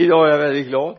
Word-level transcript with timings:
idag 0.00 0.26
är 0.26 0.30
jag 0.30 0.38
väldigt 0.38 0.66
glad. 0.66 0.96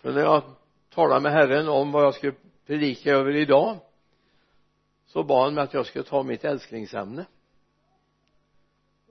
För 0.00 0.12
när 0.12 0.20
jag 0.20 0.42
talade 0.90 1.20
med 1.20 1.32
Herren 1.32 1.68
om 1.68 1.92
vad 1.92 2.04
jag 2.04 2.14
skulle 2.14 2.34
predika 2.66 3.10
över 3.10 3.36
idag 3.36 3.76
så 5.06 5.22
bad 5.22 5.44
han 5.44 5.54
mig 5.54 5.64
att 5.64 5.74
jag 5.74 5.86
skulle 5.86 6.04
ta 6.04 6.22
mitt 6.22 6.44
älsklingsämne. 6.44 7.26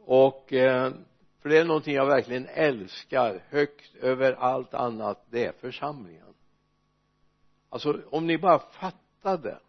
Och 0.06 0.54
eh, 0.54 0.94
för 1.42 1.50
det 1.50 1.58
är 1.58 1.66
någonting 1.66 1.96
jag 1.96 2.06
verkligen 2.06 2.48
älskar 2.48 3.44
högt 3.50 3.96
över 3.96 4.34
allt 4.34 4.74
annat 4.74 5.26
det 5.30 5.46
är 5.46 5.52
församlingen. 5.52 6.34
Alltså 7.70 8.02
om 8.10 8.28
ni 8.28 8.38
bara 8.38 8.60
fattade 8.60 9.60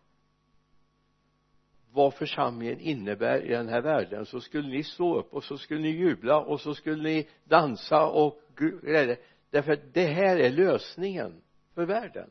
vad 1.96 2.14
församlingen 2.14 2.80
innebär 2.80 3.44
i 3.44 3.48
den 3.48 3.68
här 3.68 3.80
världen. 3.80 4.26
Så 4.26 4.40
skulle 4.40 4.68
ni 4.68 4.82
stå 4.82 5.18
upp 5.18 5.34
och 5.34 5.44
så 5.44 5.58
skulle 5.58 5.80
ni 5.80 5.90
jubla 5.90 6.40
och 6.40 6.60
så 6.60 6.74
skulle 6.74 7.02
ni 7.02 7.28
dansa 7.44 8.06
och 8.06 8.40
därför 9.50 9.72
att 9.72 9.94
det 9.94 10.06
här 10.06 10.36
är 10.36 10.50
lösningen 10.50 11.42
för 11.74 11.84
världen. 11.84 12.30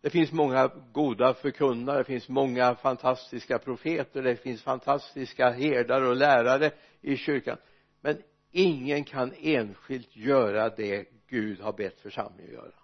Det 0.00 0.10
finns 0.10 0.32
många 0.32 0.70
goda 0.92 1.34
förkunnare 1.34 1.98
det 1.98 2.04
finns 2.04 2.28
många 2.28 2.74
fantastiska 2.74 3.58
profeter 3.58 4.22
det 4.22 4.36
finns 4.36 4.62
fantastiska 4.62 5.50
herdar 5.50 6.02
och 6.02 6.16
lärare 6.16 6.70
i 7.00 7.16
kyrkan. 7.16 7.56
Men 8.00 8.22
ingen 8.50 9.04
kan 9.04 9.32
enskilt 9.40 10.16
göra 10.16 10.68
det 10.68 11.08
Gud 11.26 11.60
har 11.60 11.72
bett 11.72 12.00
församlingen 12.00 12.50
att 12.50 12.64
göra. 12.64 12.74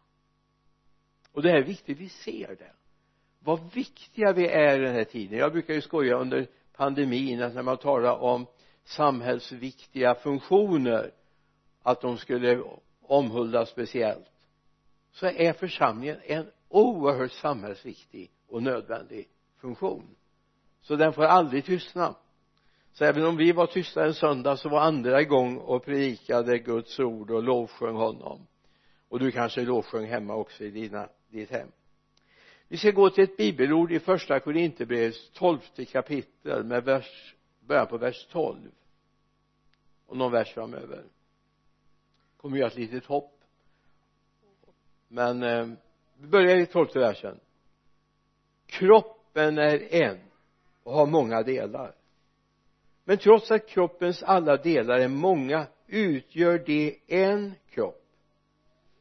Och 1.32 1.42
det 1.42 1.50
är 1.50 1.62
viktigt 1.62 1.98
vi 1.98 2.08
ser 2.08 2.56
det 2.56 2.72
vad 3.38 3.72
viktiga 3.72 4.32
vi 4.32 4.48
är 4.48 4.80
i 4.80 4.84
den 4.84 4.94
här 4.94 5.04
tiden. 5.04 5.38
Jag 5.38 5.52
brukar 5.52 5.74
ju 5.74 5.80
skoja 5.80 6.16
under 6.16 6.46
pandemin 6.76 7.42
att 7.42 7.54
när 7.54 7.62
man 7.62 7.76
talar 7.76 8.18
om 8.18 8.46
samhällsviktiga 8.84 10.14
funktioner 10.14 11.10
att 11.82 12.00
de 12.00 12.18
skulle 12.18 12.62
omhuldas 13.02 13.68
speciellt 13.68 14.26
så 15.12 15.26
är 15.26 15.52
församlingen 15.52 16.18
en 16.24 16.50
oerhört 16.68 17.32
samhällsviktig 17.32 18.30
och 18.48 18.62
nödvändig 18.62 19.28
funktion. 19.56 20.16
Så 20.80 20.96
den 20.96 21.12
får 21.12 21.24
aldrig 21.24 21.64
tystna. 21.64 22.14
Så 22.92 23.04
även 23.04 23.26
om 23.26 23.36
vi 23.36 23.52
var 23.52 23.66
tysta 23.66 24.04
en 24.04 24.14
söndag 24.14 24.56
så 24.56 24.68
var 24.68 24.80
andra 24.80 25.20
igång 25.20 25.56
och 25.58 25.84
predikade 25.84 26.58
Guds 26.58 27.00
ord 27.00 27.30
och 27.30 27.42
lovsjöng 27.42 27.96
honom. 27.96 28.46
Och 29.08 29.18
du 29.18 29.30
kanske 29.30 29.60
lovsjöng 29.60 30.06
hemma 30.06 30.34
också 30.34 30.64
i 30.64 30.70
dina, 30.70 31.08
ditt 31.28 31.50
hem 31.50 31.68
vi 32.68 32.76
ska 32.76 32.90
gå 32.90 33.10
till 33.10 33.24
ett 33.24 33.36
bibelord 33.36 33.92
i 33.92 34.00
första 34.00 34.40
Korinthierbrevets 34.40 35.30
tolfte 35.30 35.84
kapitel 35.84 36.64
med 36.64 36.84
vers 36.84 37.34
början 37.60 37.86
på 37.86 37.98
vers 37.98 38.26
12 38.30 38.70
och 40.06 40.16
någon 40.16 40.32
vers 40.32 40.54
framöver. 40.54 41.04
Kommer 42.36 42.58
göra 42.58 42.68
ett 42.68 42.76
litet 42.76 43.04
hopp. 43.04 43.40
Men 45.08 45.42
eh, 45.42 45.68
vi 46.16 46.26
börjar 46.26 46.56
i 46.56 46.66
tolfte 46.66 46.98
versen. 46.98 47.40
Kroppen 48.66 49.58
är 49.58 49.94
en 49.94 50.18
och 50.82 50.92
har 50.92 51.06
många 51.06 51.42
delar. 51.42 51.94
Men 53.04 53.18
trots 53.18 53.50
att 53.50 53.68
kroppens 53.68 54.22
alla 54.22 54.56
delar 54.56 54.98
är 54.98 55.08
många 55.08 55.66
utgör 55.86 56.58
de 56.58 57.00
en 57.06 57.54
kropp. 57.70 58.04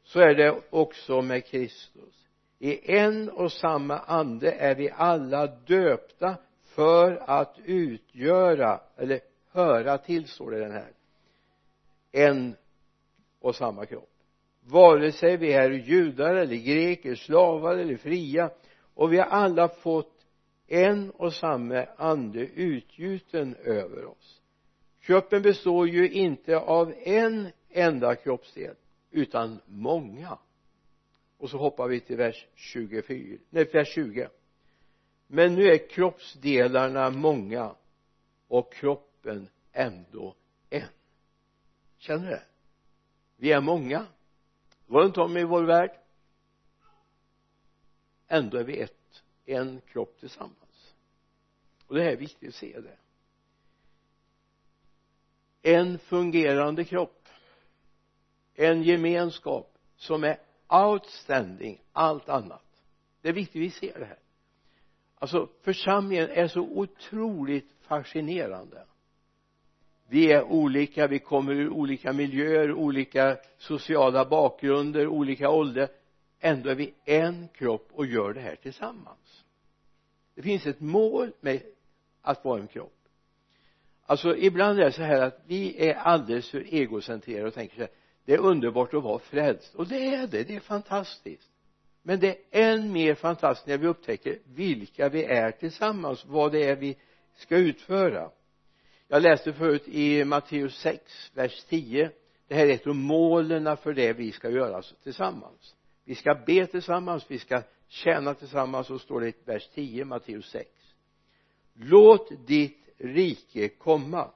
Så 0.04 0.20
är 0.20 0.36
det 0.36 0.62
också 0.70 1.22
med 1.22 1.46
Kristus 1.46 2.27
i 2.60 2.92
en 2.98 3.30
och 3.30 3.52
samma 3.52 4.00
ande 4.00 4.52
är 4.52 4.76
vi 4.76 4.92
alla 4.92 5.48
döpta 5.48 6.38
för 6.64 7.24
att 7.30 7.56
utgöra 7.66 8.82
eller 8.98 9.20
höra 9.52 9.98
till 9.98 10.28
står 10.28 10.52
det 10.52 10.60
den 10.60 10.72
här. 10.72 10.92
En 12.12 12.56
och 13.40 13.56
samma 13.56 13.86
kropp. 13.86 14.10
Vare 14.62 15.12
sig 15.12 15.38
vi 15.38 15.54
är 15.54 15.70
judar 15.70 16.36
eller 16.36 16.56
greker, 16.56 17.16
slavar 17.16 17.78
eller 17.78 17.98
fria 17.98 18.50
och 18.94 19.14
vi 19.14 19.18
har 19.18 19.26
alla 19.26 19.68
fått 19.68 20.14
en 20.68 21.12
och 21.12 21.34
samma 21.34 21.86
ande 21.98 22.40
utgjuten 22.40 23.56
över 23.56 24.06
oss. 24.06 24.42
Kroppen 25.02 25.42
består 25.42 25.88
ju 25.88 26.10
inte 26.10 26.58
av 26.58 26.94
en 27.04 27.48
enda 27.70 28.16
kroppsdel 28.16 28.76
utan 29.12 29.60
många 29.66 30.38
och 31.38 31.50
så 31.50 31.58
hoppar 31.58 31.88
vi 31.88 32.00
till 32.00 32.18
vers 32.18 32.48
24 32.56 33.38
nej 33.50 33.66
vers 33.74 33.88
20 33.88 34.30
men 35.28 35.56
nu 35.56 35.68
är 35.68 35.90
kroppsdelarna 35.90 37.10
många 37.10 37.76
och 38.48 38.74
kroppen 38.74 39.50
ändå 39.72 40.36
en. 40.70 40.88
Känner 41.98 42.24
du 42.24 42.30
det? 42.30 42.44
Vi 43.36 43.52
är 43.52 43.62
många. 43.62 44.06
Runt 44.88 45.18
om 45.18 45.38
i 45.38 45.44
vår 45.44 45.64
värld? 45.64 45.92
Ändå 48.28 48.58
är 48.58 48.64
vi 48.64 48.80
ett 48.80 49.24
en 49.46 49.82
kropp 49.82 50.20
tillsammans. 50.20 50.96
Och 51.88 51.96
det 51.96 52.04
här 52.04 52.12
är 52.12 52.18
viktigt 52.18 52.50
att 52.50 52.56
se 52.56 52.80
det. 52.80 52.98
En 55.62 56.00
fungerande 56.00 56.84
kropp 56.84 57.18
en 58.58 58.84
gemenskap 58.84 59.78
som 59.96 60.24
är 60.24 60.38
outstanding. 60.70 61.82
Allt 61.92 62.30
annat. 62.30 62.64
Det 63.22 63.30
är 63.30 63.34
viktigt 63.34 63.56
att 63.56 63.66
vi 63.66 63.70
ser 63.72 64.00
det 64.00 64.06
här. 64.06 64.20
Alltså 65.20 65.50
församlingen 65.62 66.30
är 66.30 66.48
så 66.48 66.62
otroligt 66.62 67.72
fascinerande. 67.82 68.86
Vi 70.10 70.32
är 70.32 70.44
olika, 70.44 71.08
vi 71.08 71.20
kommer 71.20 71.54
ur 71.54 71.70
olika 71.70 72.14
miljöer, 72.14 72.74
olika 72.74 73.38
sociala 73.58 74.26
bakgrunder, 74.26 75.08
olika 75.08 75.50
ålder. 75.50 75.88
Ändå 76.40 76.70
är 76.70 76.76
vi 76.76 76.94
en 77.06 77.48
kropp 77.48 77.88
och 77.92 78.06
gör 78.06 78.34
det 78.34 78.42
här 78.42 78.56
tillsammans. 78.56 79.44
Det 80.36 80.42
finns 80.42 80.66
ett 80.66 80.80
mål 80.80 81.32
med 81.42 81.62
att 82.22 82.46
vara 82.46 82.62
en 82.62 82.68
kropp. 82.68 82.94
Alltså 84.06 84.38
ibland 84.38 84.80
är 84.80 84.86
det 84.86 84.92
så 84.92 85.02
här 85.02 85.22
att 85.22 85.42
vi 85.46 85.90
är 85.90 85.96
alldeles 85.96 86.50
för 86.50 86.66
egocentrerade 86.70 87.48
och 87.48 87.54
tänker 87.54 87.76
så 87.76 87.82
här 87.82 87.92
det 88.28 88.34
är 88.34 88.38
underbart 88.38 88.94
att 88.94 89.04
vara 89.04 89.20
frälst. 89.20 89.76
Och 89.76 89.88
det 89.88 90.16
är 90.16 90.28
det, 90.28 90.44
det 90.44 90.56
är 90.56 90.60
fantastiskt. 90.60 91.50
Men 92.04 92.20
det 92.20 92.38
är 92.52 92.74
än 92.74 92.92
mer 92.92 93.16
fantastiskt 93.16 93.68
när 93.68 93.78
vi 93.78 93.88
upptäcker 93.88 94.40
vilka 94.46 95.10
vi 95.10 95.24
är 95.24 95.52
tillsammans 95.52 96.26
vad 96.26 96.52
det 96.52 96.64
är 96.64 96.76
vi 96.76 96.98
ska 97.36 97.58
utföra. 97.58 98.30
Jag 99.08 99.22
läste 99.22 99.54
förut 99.54 99.88
i 99.88 100.24
Matteus 100.24 100.78
6 100.78 101.32
vers 101.34 101.64
10 101.64 102.12
det 102.48 102.56
här 102.56 102.68
är 102.68 102.74
ett 102.74 102.88
av 102.88 102.96
målen 102.96 103.78
för 103.78 103.94
det 103.94 104.14
vi 104.14 104.32
ska 104.32 104.50
göra 104.50 104.82
tillsammans. 105.04 105.76
Vi 106.06 106.16
ska 106.16 106.36
be 106.46 106.68
tillsammans 106.68 107.26
vi 107.28 107.40
ska 107.40 107.62
tjäna 107.88 108.34
tillsammans 108.34 108.90
och 108.90 109.02
står 109.02 109.22
det 109.22 109.28
i 109.28 109.34
vers 109.46 109.70
10 109.74 110.06
Matteus 110.06 110.50
6 110.50 110.70
låt 111.74 112.48
ditt 112.48 112.90
rike 112.98 113.70
komma. 113.70 114.32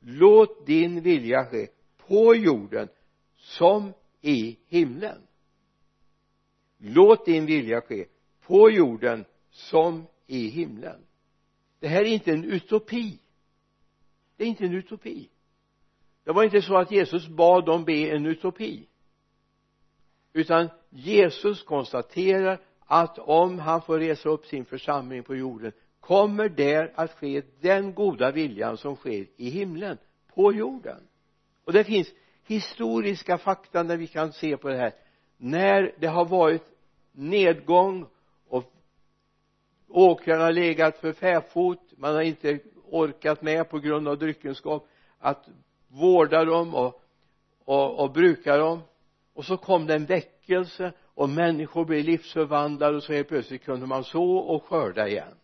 Låt 0.00 0.66
din 0.66 1.00
vilja 1.00 1.44
ske 1.44 1.66
på 2.06 2.34
jorden 2.34 2.88
som 3.44 3.92
i 4.20 4.58
himlen. 4.66 5.18
Låt 6.78 7.26
din 7.26 7.46
vilja 7.46 7.80
ske 7.80 8.06
på 8.40 8.70
jorden 8.70 9.24
som 9.50 10.06
i 10.26 10.48
himlen. 10.48 11.06
Det 11.80 11.88
här 11.88 12.00
är 12.00 12.04
inte 12.08 12.32
en 12.32 12.44
utopi. 12.44 13.18
Det 14.36 14.44
är 14.44 14.48
inte 14.48 14.64
en 14.64 14.74
utopi. 14.74 15.28
Det 16.24 16.32
var 16.32 16.44
inte 16.44 16.62
så 16.62 16.76
att 16.76 16.90
Jesus 16.90 17.28
bad 17.28 17.66
dem 17.66 17.84
be 17.84 18.08
en 18.10 18.26
utopi. 18.26 18.86
Utan 20.32 20.68
Jesus 20.90 21.62
konstaterar 21.62 22.60
att 22.80 23.18
om 23.18 23.58
han 23.58 23.82
får 23.82 23.98
resa 23.98 24.28
upp 24.28 24.46
sin 24.46 24.64
församling 24.64 25.22
på 25.22 25.36
jorden 25.36 25.72
kommer 26.00 26.48
där 26.48 26.92
att 26.94 27.12
ske 27.12 27.42
den 27.60 27.94
goda 27.94 28.30
viljan 28.30 28.76
som 28.76 28.96
sker 28.96 29.26
i 29.36 29.50
himlen 29.50 29.98
på 30.34 30.52
jorden. 30.52 31.08
Och 31.64 31.72
det 31.72 31.84
finns 31.84 32.08
historiska 32.46 33.38
fakta 33.38 33.82
när 33.82 33.96
vi 33.96 34.06
kan 34.06 34.32
se 34.32 34.56
på 34.56 34.68
det 34.68 34.76
här. 34.76 34.92
När 35.36 35.94
det 35.98 36.06
har 36.06 36.24
varit 36.24 36.64
nedgång 37.12 38.06
och 38.48 38.72
åkrarna 39.88 40.50
legat 40.50 40.98
för 40.98 41.12
fäfot 41.12 41.80
man 41.96 42.14
har 42.14 42.22
inte 42.22 42.58
orkat 42.90 43.42
med 43.42 43.70
på 43.70 43.78
grund 43.78 44.08
av 44.08 44.18
dryckenskap 44.18 44.88
att 45.18 45.48
vårda 45.88 46.44
dem 46.44 46.74
och, 46.74 47.02
och, 47.64 48.00
och 48.00 48.12
bruka 48.12 48.56
dem. 48.56 48.80
Och 49.34 49.44
så 49.44 49.56
kom 49.56 49.86
det 49.86 49.94
en 49.94 50.06
väckelse 50.06 50.92
och 51.14 51.28
människor 51.28 51.84
blev 51.84 52.04
livsförvandlade 52.04 52.96
och 52.96 53.02
så 53.02 53.12
helt 53.12 53.28
plötsligt 53.28 53.64
kunde 53.64 53.86
man 53.86 54.04
så 54.04 54.36
och 54.36 54.64
skörda 54.64 55.08
igen. 55.08 55.34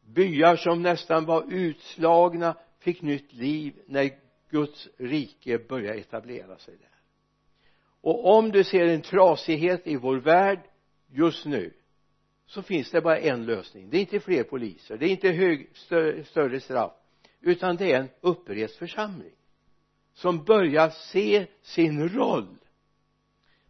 Byar 0.00 0.56
som 0.56 0.82
nästan 0.82 1.24
var 1.24 1.44
utslagna 1.52 2.56
fick 2.78 3.02
nytt 3.02 3.32
liv 3.32 3.82
när 3.86 4.10
Guds 4.50 4.88
rike 4.96 5.58
börjar 5.58 5.94
etablera 5.94 6.58
sig 6.58 6.76
där. 6.76 6.88
Och 8.00 8.36
om 8.36 8.50
du 8.50 8.64
ser 8.64 8.86
en 8.86 9.02
trasighet 9.02 9.86
i 9.86 9.96
vår 9.96 10.16
värld 10.16 10.60
just 11.10 11.46
nu 11.46 11.74
så 12.46 12.62
finns 12.62 12.90
det 12.90 13.00
bara 13.00 13.18
en 13.18 13.46
lösning. 13.46 13.90
Det 13.90 13.96
är 13.96 14.00
inte 14.00 14.20
fler 14.20 14.44
poliser 14.44 14.96
det 14.96 15.06
är 15.06 15.10
inte 15.10 15.28
hög, 15.28 15.70
större, 15.76 16.24
större 16.24 16.60
straff 16.60 16.92
utan 17.40 17.76
det 17.76 17.92
är 17.92 18.00
en 18.00 18.08
upprest 18.20 18.76
församling 18.76 19.32
som 20.12 20.44
börjar 20.44 20.90
se 20.90 21.46
sin 21.62 22.08
roll. 22.08 22.56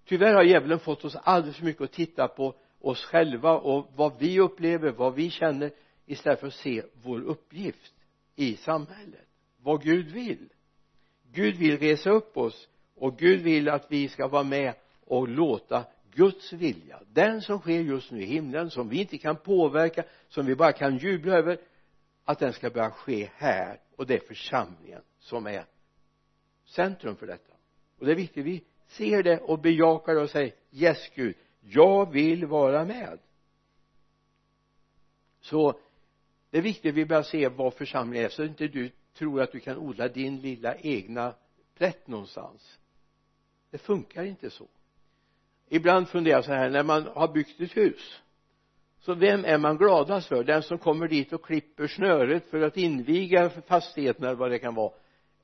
Tyvärr 0.04 0.34
har 0.34 0.42
djävulen 0.42 0.78
fått 0.78 1.04
oss 1.04 1.16
alldeles 1.16 1.56
för 1.56 1.64
mycket 1.64 1.82
att 1.82 1.92
titta 1.92 2.28
på 2.28 2.54
oss 2.80 3.04
själva 3.04 3.58
och 3.58 3.92
vad 3.96 4.18
vi 4.18 4.40
upplever, 4.40 4.92
vad 4.92 5.14
vi 5.14 5.30
känner 5.30 5.72
istället 6.06 6.40
för 6.40 6.46
att 6.46 6.54
se 6.54 6.82
vår 7.02 7.20
uppgift 7.20 7.94
i 8.36 8.56
samhället 8.56 9.30
vad 9.62 9.82
Gud 9.82 10.10
vill. 10.10 10.48
Gud 11.32 11.56
vill 11.56 11.78
resa 11.78 12.10
upp 12.10 12.36
oss 12.36 12.68
och 12.94 13.18
Gud 13.18 13.40
vill 13.40 13.68
att 13.68 13.86
vi 13.88 14.08
ska 14.08 14.28
vara 14.28 14.42
med 14.42 14.74
och 15.06 15.28
låta 15.28 15.84
Guds 16.14 16.52
vilja 16.52 17.00
den 17.12 17.42
som 17.42 17.58
sker 17.58 17.80
just 17.80 18.10
nu 18.10 18.22
i 18.22 18.26
himlen 18.26 18.70
som 18.70 18.88
vi 18.88 19.00
inte 19.00 19.18
kan 19.18 19.36
påverka 19.36 20.04
som 20.28 20.46
vi 20.46 20.54
bara 20.54 20.72
kan 20.72 20.98
jubla 20.98 21.34
över 21.34 21.58
att 22.24 22.38
den 22.38 22.52
ska 22.52 22.70
börja 22.70 22.90
ske 22.90 23.30
här 23.34 23.80
och 23.96 24.06
det 24.06 24.14
är 24.14 24.28
församlingen 24.28 25.02
som 25.18 25.46
är 25.46 25.64
centrum 26.64 27.16
för 27.16 27.26
detta. 27.26 27.52
Och 27.98 28.06
det 28.06 28.12
är 28.12 28.16
viktigt 28.16 28.46
vi 28.46 28.64
ser 28.86 29.22
det 29.22 29.38
och 29.38 29.58
bejakar 29.58 30.14
det 30.14 30.20
och 30.20 30.30
säger 30.30 30.54
yes 30.72 31.10
Gud 31.14 31.36
jag 31.60 32.12
vill 32.12 32.46
vara 32.46 32.84
med. 32.84 33.18
Så 35.40 35.80
det 36.50 36.58
är 36.58 36.62
viktigt 36.62 36.90
att 36.90 36.96
vi 36.96 37.06
börjar 37.06 37.22
se 37.22 37.48
vad 37.48 37.74
församlingen 37.74 38.24
är 38.24 38.28
så 38.28 38.44
inte 38.44 38.68
du 38.68 38.90
tror 39.14 39.42
att 39.42 39.52
du 39.52 39.60
kan 39.60 39.76
odla 39.76 40.08
din 40.08 40.40
lilla 40.40 40.74
egna 40.76 41.34
plätt 41.76 42.06
någonstans. 42.06 42.78
Det 43.70 43.78
funkar 43.78 44.24
inte 44.24 44.50
så. 44.50 44.66
Ibland 45.68 46.08
funderar 46.08 46.36
jag 46.36 46.44
så 46.44 46.52
här 46.52 46.70
när 46.70 46.82
man 46.82 47.06
har 47.06 47.28
byggt 47.32 47.60
ett 47.60 47.76
hus 47.76 48.20
så 49.00 49.14
vem 49.14 49.44
är 49.44 49.58
man 49.58 49.76
gladast 49.76 50.28
för? 50.28 50.44
Den 50.44 50.62
som 50.62 50.78
kommer 50.78 51.08
dit 51.08 51.32
och 51.32 51.44
klipper 51.44 51.86
snöret 51.86 52.50
för 52.50 52.62
att 52.62 52.76
inviga 52.76 53.50
fastigheten 53.50 54.24
eller 54.24 54.34
vad 54.34 54.50
det 54.50 54.58
kan 54.58 54.74
vara 54.74 54.92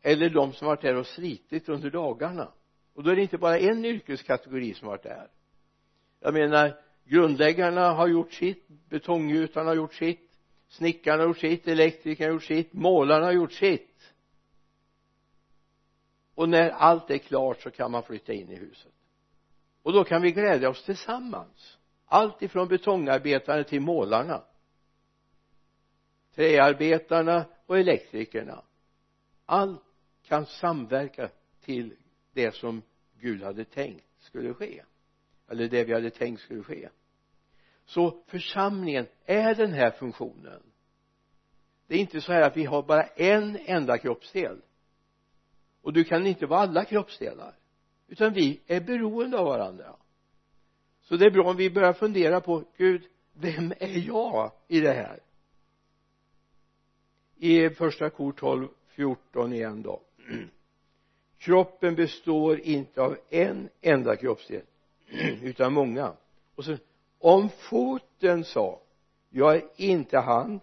eller 0.03 0.31
de 0.31 0.53
som 0.53 0.67
varit 0.67 0.81
där 0.81 0.97
och 0.97 1.07
slitit 1.07 1.69
under 1.69 1.91
dagarna. 1.91 2.53
Och 2.95 3.03
då 3.03 3.11
är 3.11 3.17
det 3.17 3.23
inte 3.23 3.39
bara 3.39 3.59
en 3.59 3.85
yrkeskategori 3.85 4.75
som 4.75 4.89
varit 4.89 5.03
där. 5.03 5.29
Jag 6.21 6.35
menar 6.35 6.81
grundläggarna 7.05 7.93
har 7.93 8.09
gjort 8.09 8.33
sitt 8.33 8.69
betonggjutarna 8.69 9.71
har 9.71 9.75
gjort 9.75 9.95
sitt 9.95 10.26
snickaren 10.69 11.21
har 11.21 11.27
gjort 11.27 11.39
sitt 11.39 11.69
elektrikern 11.69 12.27
har 12.27 12.33
gjort 12.33 12.45
sitt 12.45 12.73
målarna 12.73 13.25
har 13.25 13.33
gjort 13.33 13.53
sitt. 13.53 14.15
Och 16.35 16.49
när 16.49 16.71
allt 16.71 17.11
är 17.11 17.19
klart 17.19 17.63
så 17.63 17.71
kan 17.71 17.91
man 17.91 18.03
flytta 18.03 18.33
in 18.33 18.51
i 18.51 18.57
huset. 18.57 18.93
Och 19.83 19.93
då 19.93 20.05
kan 20.05 20.23
vi 20.23 20.33
glädja 20.33 20.69
oss 20.71 20.85
tillsammans. 20.85 21.79
Allt 22.07 22.43
ifrån 22.43 22.69
betongarbetarna 22.69 23.65
till 23.65 23.81
målarna. 23.81 24.45
Träarbetarna 26.35 27.45
och 27.67 27.79
elektrikerna. 27.79 28.65
Allt 29.47 29.83
kan 30.23 30.47
samverka 30.47 31.31
till 31.61 31.97
det 32.33 32.55
som 32.55 32.83
Gud 33.21 33.43
hade 33.43 33.65
tänkt 33.65 34.05
skulle 34.19 34.55
ske. 34.55 34.83
Eller 35.49 35.69
det 35.69 35.85
vi 35.85 35.93
hade 35.93 36.11
tänkt 36.11 36.41
skulle 36.41 36.63
ske 36.63 36.89
så 37.87 38.23
församlingen 38.27 39.07
är 39.25 39.55
den 39.55 39.73
här 39.73 39.91
funktionen. 39.91 40.63
Det 41.87 41.95
är 41.95 41.99
inte 41.99 42.21
så 42.21 42.33
här 42.33 42.43
att 42.43 42.57
vi 42.57 42.65
har 42.65 42.83
bara 42.83 43.03
en 43.03 43.59
enda 43.67 43.99
kroppsdel. 43.99 44.61
Och 45.83 45.93
du 45.93 46.05
kan 46.05 46.27
inte 46.27 46.47
vara 46.47 46.61
alla 46.61 46.85
kroppsdelar 46.85 47.55
utan 48.09 48.33
vi 48.33 48.61
är 48.67 48.81
beroende 48.81 49.39
av 49.39 49.47
varandra. 49.47 49.97
Så 51.01 51.17
det 51.17 51.27
är 51.27 51.31
bra 51.31 51.51
om 51.51 51.57
vi 51.57 51.71
börjar 51.71 51.93
fundera 51.93 52.41
på 52.41 52.65
Gud 52.77 53.03
vem 53.33 53.73
är 53.81 54.07
jag 54.07 54.53
i 54.69 54.81
det 54.81 54.93
här? 54.93 55.21
I 57.37 57.71
första 57.71 58.11
kor 58.11 58.33
12 58.33 58.69
14 58.89 59.53
igen 59.53 59.83
då. 59.83 60.01
Kroppen 61.39 61.95
består 61.95 62.61
inte 62.61 63.03
av 63.03 63.17
en 63.31 63.69
enda 63.81 64.17
kroppsdel 64.17 64.63
utan 65.43 65.73
många. 65.73 66.13
Och 66.55 66.65
så 66.65 66.77
om 67.27 67.49
foten 67.49 68.45
sa 68.45 68.81
jag 69.31 69.57
är 69.57 69.63
inte 69.77 70.19
hand 70.19 70.61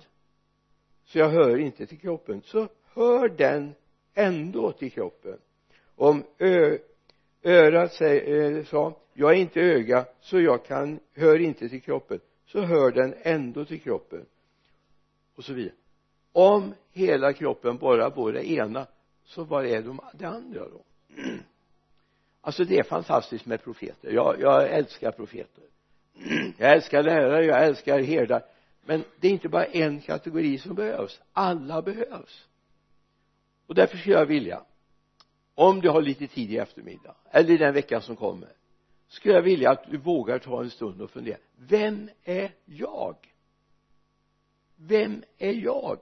så 1.05 1.17
jag 1.19 1.29
hör 1.29 1.57
inte 1.57 1.85
till 1.85 1.99
kroppen 1.99 2.41
så 2.45 2.67
hör 2.93 3.29
den 3.29 3.73
ändå 4.13 4.71
till 4.71 4.91
kroppen. 4.91 5.37
Om 5.95 6.23
ö, 6.37 6.77
örat 7.43 7.93
säger, 7.93 8.57
eh, 8.57 8.65
sa 8.65 8.99
jag 9.13 9.31
är 9.31 9.35
inte 9.35 9.61
öga 9.61 10.05
så 10.21 10.41
jag 10.41 10.65
kan, 10.65 10.99
hör 11.13 11.39
inte 11.39 11.69
till 11.69 11.81
kroppen 11.81 12.19
så 12.45 12.61
hör 12.61 12.91
den 12.91 13.13
ändå 13.21 13.65
till 13.65 13.81
kroppen. 13.81 14.25
Och 15.35 15.43
så 15.43 15.53
vidare. 15.53 15.75
Om 16.31 16.73
hela 16.91 17.33
kroppen 17.33 17.77
bara 17.77 18.09
vore 18.09 18.39
det 18.39 18.51
ena 18.51 18.87
så 19.23 19.43
var 19.43 19.63
är 19.63 19.81
de 19.81 19.99
det 20.13 20.25
andra 20.25 20.59
då? 20.59 20.81
Alltså 22.41 22.65
det 22.65 22.79
är 22.79 22.83
fantastiskt 22.83 23.45
med 23.45 23.63
profeter. 23.63 24.11
Jag, 24.11 24.35
jag 24.39 24.69
älskar 24.69 25.11
profeter. 25.11 25.63
jag 26.57 26.73
älskar 26.73 27.03
lärare, 27.03 27.45
jag 27.45 27.65
älskar 27.65 27.99
herdar. 27.99 28.45
Men 28.85 29.03
det 29.19 29.27
är 29.27 29.31
inte 29.31 29.49
bara 29.49 29.65
en 29.65 30.01
kategori 30.01 30.57
som 30.57 30.75
behövs. 30.75 31.21
Alla 31.33 31.81
behövs. 31.81 32.47
Och 33.67 33.75
därför 33.75 33.97
skulle 33.97 34.15
jag 34.15 34.25
vilja 34.25 34.63
om 35.55 35.81
du 35.81 35.89
har 35.89 36.01
lite 36.01 36.27
tid 36.27 36.51
i 36.51 36.57
eftermiddag 36.57 37.15
eller 37.31 37.51
i 37.51 37.57
den 37.57 37.73
veckan 37.73 38.01
som 38.01 38.15
kommer 38.15 38.53
skulle 39.07 39.33
jag 39.33 39.41
vilja 39.41 39.71
att 39.71 39.91
du 39.91 39.97
vågar 39.97 40.39
ta 40.39 40.63
en 40.63 40.69
stund 40.69 41.01
och 41.01 41.11
fundera. 41.11 41.37
Vem 41.55 42.09
är 42.23 42.51
jag? 42.65 43.15
Vem 44.75 45.23
är 45.37 45.53
jag 45.53 45.99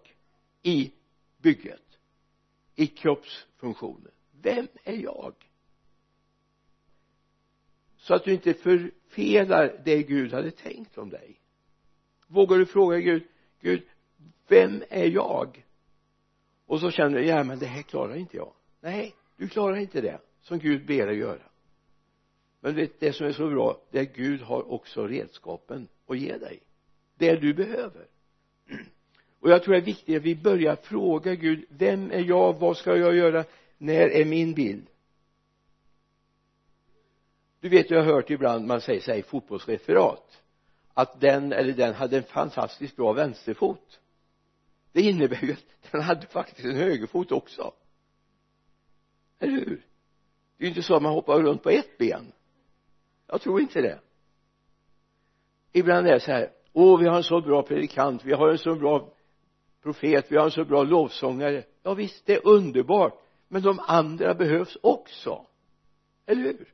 i 0.62 0.92
bygget? 1.38 2.00
I 2.76 2.88
kroppsfunktionen? 2.88 4.12
Vem 4.42 4.68
är 4.84 4.94
jag? 4.94 5.34
Så 8.02 8.14
att 8.14 8.24
du 8.24 8.34
inte 8.34 8.54
förfelar 8.54 9.82
det 9.86 10.04
Gud 10.04 10.34
hade 10.34 10.52
tänkt 10.52 10.98
om 10.98 11.10
dig. 11.10 11.40
Vågar 12.28 12.58
du 12.58 12.66
fråga 12.66 13.00
Gud 13.00 13.24
Gud 13.62 13.84
vem 14.48 14.84
är 14.90 15.06
jag? 15.06 15.66
Och 16.66 16.80
så 16.80 16.92
känner 16.92 17.18
du 17.18 17.26
ja 17.26 17.44
men 17.44 17.60
det 17.60 17.66
här 17.66 17.82
klarar 17.82 18.16
inte 18.16 18.38
jag. 18.38 18.54
Nej 18.82 19.16
du 19.38 19.48
klarar 19.48 19.76
inte 19.76 20.02
det 20.02 20.20
som 20.42 20.60
Gud 20.60 20.86
ber 20.86 21.08
dig 21.08 21.18
göra. 21.18 21.42
Men 22.60 22.76
vet, 22.76 23.00
det 23.00 23.14
som 23.14 23.28
är 23.28 23.32
så 23.32 23.50
bra 23.50 23.82
det 23.92 24.00
är 24.00 24.04
att 24.04 24.16
Gud 24.16 24.42
har 24.42 24.72
också 24.72 25.08
redskapen 25.08 25.88
att 26.08 26.18
ge 26.18 26.38
dig. 26.38 26.60
Det 27.18 27.36
du 27.36 27.54
behöver. 27.54 28.06
Och 29.40 29.50
jag 29.50 29.64
tror 29.64 29.74
det 29.74 29.80
är 29.80 29.86
viktigt 29.86 30.18
att 30.18 30.24
vi 30.24 30.36
börjar 30.36 30.76
fråga 30.76 31.36
Gud 31.36 31.66
vem 31.70 32.12
är 32.12 32.24
jag? 32.24 32.60
Vad 32.60 32.78
ska 32.78 32.98
jag 32.98 33.16
göra? 33.16 33.46
När 33.78 34.10
är 34.10 34.26
min 34.26 34.54
bild? 34.54 34.88
Du 37.62 37.70
vet 37.70 37.92
jag 37.92 38.04
har 38.04 38.14
hört 38.14 38.30
ibland 38.30 38.68
man 38.68 38.82
säger 38.82 39.02
så 39.02 39.12
här 39.12 39.18
i 39.18 39.24
fotbollsreferat 39.24 40.42
att 40.94 41.22
den 41.22 41.54
eller 41.54 41.74
den 41.74 41.94
hade 41.94 42.18
en 42.18 42.24
fantastiskt 42.24 42.96
bra 42.96 43.14
vänsterfot. 43.14 44.00
Det 44.92 45.02
innebär 45.02 45.46
ju 45.46 45.52
att 45.52 45.92
den 45.92 46.02
hade 46.02 46.28
faktiskt 46.28 46.66
en 46.66 46.76
högerfot 46.76 47.32
också. 47.32 47.74
Eller 49.40 49.54
hur? 49.54 49.86
Det 50.58 50.64
är 50.64 50.66
ju 50.66 50.68
inte 50.68 50.84
så 50.84 50.96
att 50.96 51.02
man 51.02 51.14
hoppar 51.14 51.42
runt 51.42 51.64
på 51.64 51.70
ett 51.70 51.98
ben. 51.98 52.32
Jag 53.28 53.42
tror 53.42 53.62
inte 53.62 53.82
det. 53.82 54.00
Ibland 55.72 56.08
är 56.08 56.14
det 56.14 56.20
så 56.20 56.32
här 56.32 56.52
åh 56.74 57.00
vi 57.00 57.08
har 57.08 57.18
en 57.18 57.24
så 57.24 57.42
bra 57.42 57.64
predikant 57.64 58.26
vi 58.26 58.34
har 58.34 58.50
en 58.50 58.58
så 58.58 58.76
bra 58.76 59.14
profet 59.84 60.32
vi 60.32 60.38
har 60.38 60.46
en 60.46 60.52
så 60.52 60.66
bra 60.66 60.84
lovsångare. 60.84 61.64
Ja 61.84 61.94
visst 61.94 62.26
det 62.26 62.34
är 62.34 62.48
underbart. 62.48 63.22
Men 63.48 63.62
de 63.62 63.80
andra 63.80 64.34
behövs 64.34 64.78
också. 64.82 65.46
Eller 66.26 66.42
hur? 66.42 66.74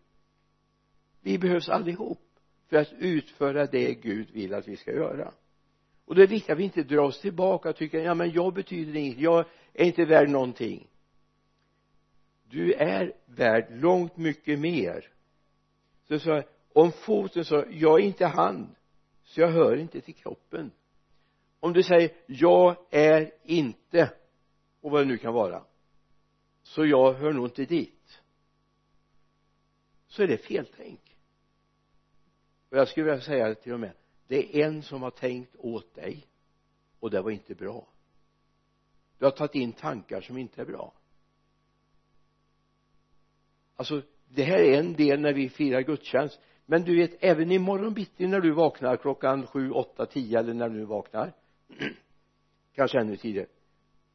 Vi 1.27 1.37
behövs 1.37 1.69
allihop 1.69 2.19
för 2.69 2.77
att 2.77 2.93
utföra 2.99 3.65
det 3.65 3.93
Gud 3.93 4.31
vill 4.31 4.53
att 4.53 4.67
vi 4.67 4.77
ska 4.77 4.91
göra. 4.91 5.33
Och 6.05 6.15
det 6.15 6.23
är 6.23 6.27
viktigt 6.27 6.49
att 6.49 6.57
vi 6.57 6.63
inte 6.63 6.83
drar 6.83 7.03
oss 7.03 7.21
tillbaka 7.21 7.69
och 7.69 7.75
tycker 7.75 7.99
ja 7.99 8.13
men 8.13 8.31
jag 8.31 8.53
betyder 8.53 8.95
inget 8.95 9.19
jag 9.19 9.45
är 9.73 9.85
inte 9.85 10.05
värd 10.05 10.29
någonting. 10.29 10.87
Du 12.49 12.73
är 12.73 13.13
värd 13.25 13.65
långt 13.69 14.17
mycket 14.17 14.59
mer. 14.59 15.09
Så 16.07 16.19
sa 16.19 16.43
om 16.73 16.91
foten 16.91 17.45
så, 17.45 17.65
jag 17.71 17.99
är 17.99 18.05
inte 18.05 18.25
hand 18.25 18.75
så 19.23 19.41
jag 19.41 19.51
hör 19.51 19.77
inte 19.77 20.01
till 20.01 20.15
kroppen. 20.15 20.71
Om 21.59 21.73
du 21.73 21.83
säger 21.83 22.11
jag 22.25 22.75
är 22.89 23.31
inte 23.43 24.11
och 24.81 24.91
vad 24.91 25.01
det 25.01 25.05
nu 25.05 25.17
kan 25.17 25.33
vara 25.33 25.63
så 26.63 26.85
jag 26.85 27.13
hör 27.13 27.33
nog 27.33 27.45
inte 27.45 27.65
dit. 27.65 28.21
Så 30.07 30.23
är 30.23 30.27
det 30.27 30.37
feltänk 30.37 31.06
och 32.77 32.81
jag 32.81 32.87
skulle 32.87 33.05
vilja 33.05 33.21
säga 33.21 33.47
det 33.47 33.55
till 33.55 33.73
och 33.73 33.79
med 33.79 33.93
det 34.27 34.61
är 34.61 34.67
en 34.67 34.83
som 34.83 35.01
har 35.01 35.11
tänkt 35.11 35.55
åt 35.55 35.95
dig 35.95 36.27
och 36.99 37.11
det 37.11 37.21
var 37.21 37.31
inte 37.31 37.55
bra. 37.55 37.87
Du 39.17 39.25
har 39.25 39.31
tagit 39.31 39.55
in 39.55 39.73
tankar 39.73 40.21
som 40.21 40.37
inte 40.37 40.61
är 40.61 40.65
bra. 40.65 40.93
Alltså 43.75 44.01
det 44.27 44.43
här 44.43 44.57
är 44.57 44.79
en 44.79 44.93
del 44.93 45.19
när 45.19 45.33
vi 45.33 45.49
firar 45.49 45.81
gudstjänst. 45.81 46.39
Men 46.65 46.83
du 46.83 46.95
vet 46.95 47.23
även 47.23 47.51
imorgon 47.51 47.93
bitti 47.93 48.27
när 48.27 48.41
du 48.41 48.51
vaknar 48.51 48.97
klockan 48.97 49.47
sju, 49.47 49.71
åtta, 49.71 50.05
tio 50.05 50.39
eller 50.39 50.53
när 50.53 50.69
du 50.69 50.85
vaknar 50.85 51.33
kanske 52.75 52.99
ännu 52.99 53.17
tidigare 53.17 53.47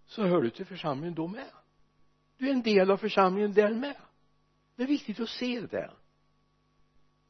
så 0.06 0.22
hör 0.22 0.42
du 0.42 0.50
till 0.50 0.66
församlingen 0.66 1.14
då 1.14 1.26
med. 1.26 1.50
Du 2.36 2.48
är 2.48 2.52
en 2.52 2.62
del 2.62 2.90
av 2.90 2.96
församlingen 2.96 3.52
där 3.52 3.74
med. 3.74 3.96
Det 4.76 4.82
är 4.82 4.86
viktigt 4.86 5.20
att 5.20 5.28
se 5.28 5.60
det 5.60 5.90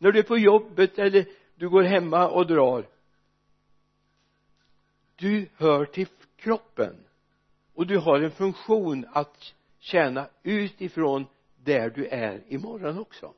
när 0.02 0.12
du 0.12 0.18
är 0.18 0.22
på 0.22 0.38
jobbet 0.38 0.98
eller 0.98 1.26
du 1.54 1.68
går 1.68 1.82
hemma 1.82 2.28
och 2.28 2.46
drar 2.46 2.86
du 5.16 5.48
hör 5.56 5.84
till 5.84 6.06
kroppen 6.36 6.96
och 7.74 7.86
du 7.86 7.98
har 7.98 8.20
en 8.20 8.30
funktion 8.30 9.06
att 9.12 9.54
tjäna 9.78 10.28
utifrån 10.42 11.26
där 11.56 11.90
du 11.90 12.06
är 12.06 12.42
imorgon 12.48 12.98
också. 12.98 13.34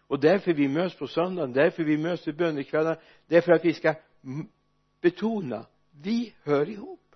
Och 0.00 0.20
därför 0.20 0.52
vi 0.52 0.68
möts 0.68 0.98
på 0.98 1.06
söndagen 1.06 1.52
därför 1.52 1.84
vi 1.84 1.98
möts 1.98 2.28
i 2.28 2.32
bönekvällar 2.32 3.02
därför 3.26 3.52
att 3.52 3.64
vi 3.64 3.72
ska 3.72 3.94
betona 5.00 5.66
vi 5.90 6.34
hör 6.42 6.68
ihop. 6.68 7.14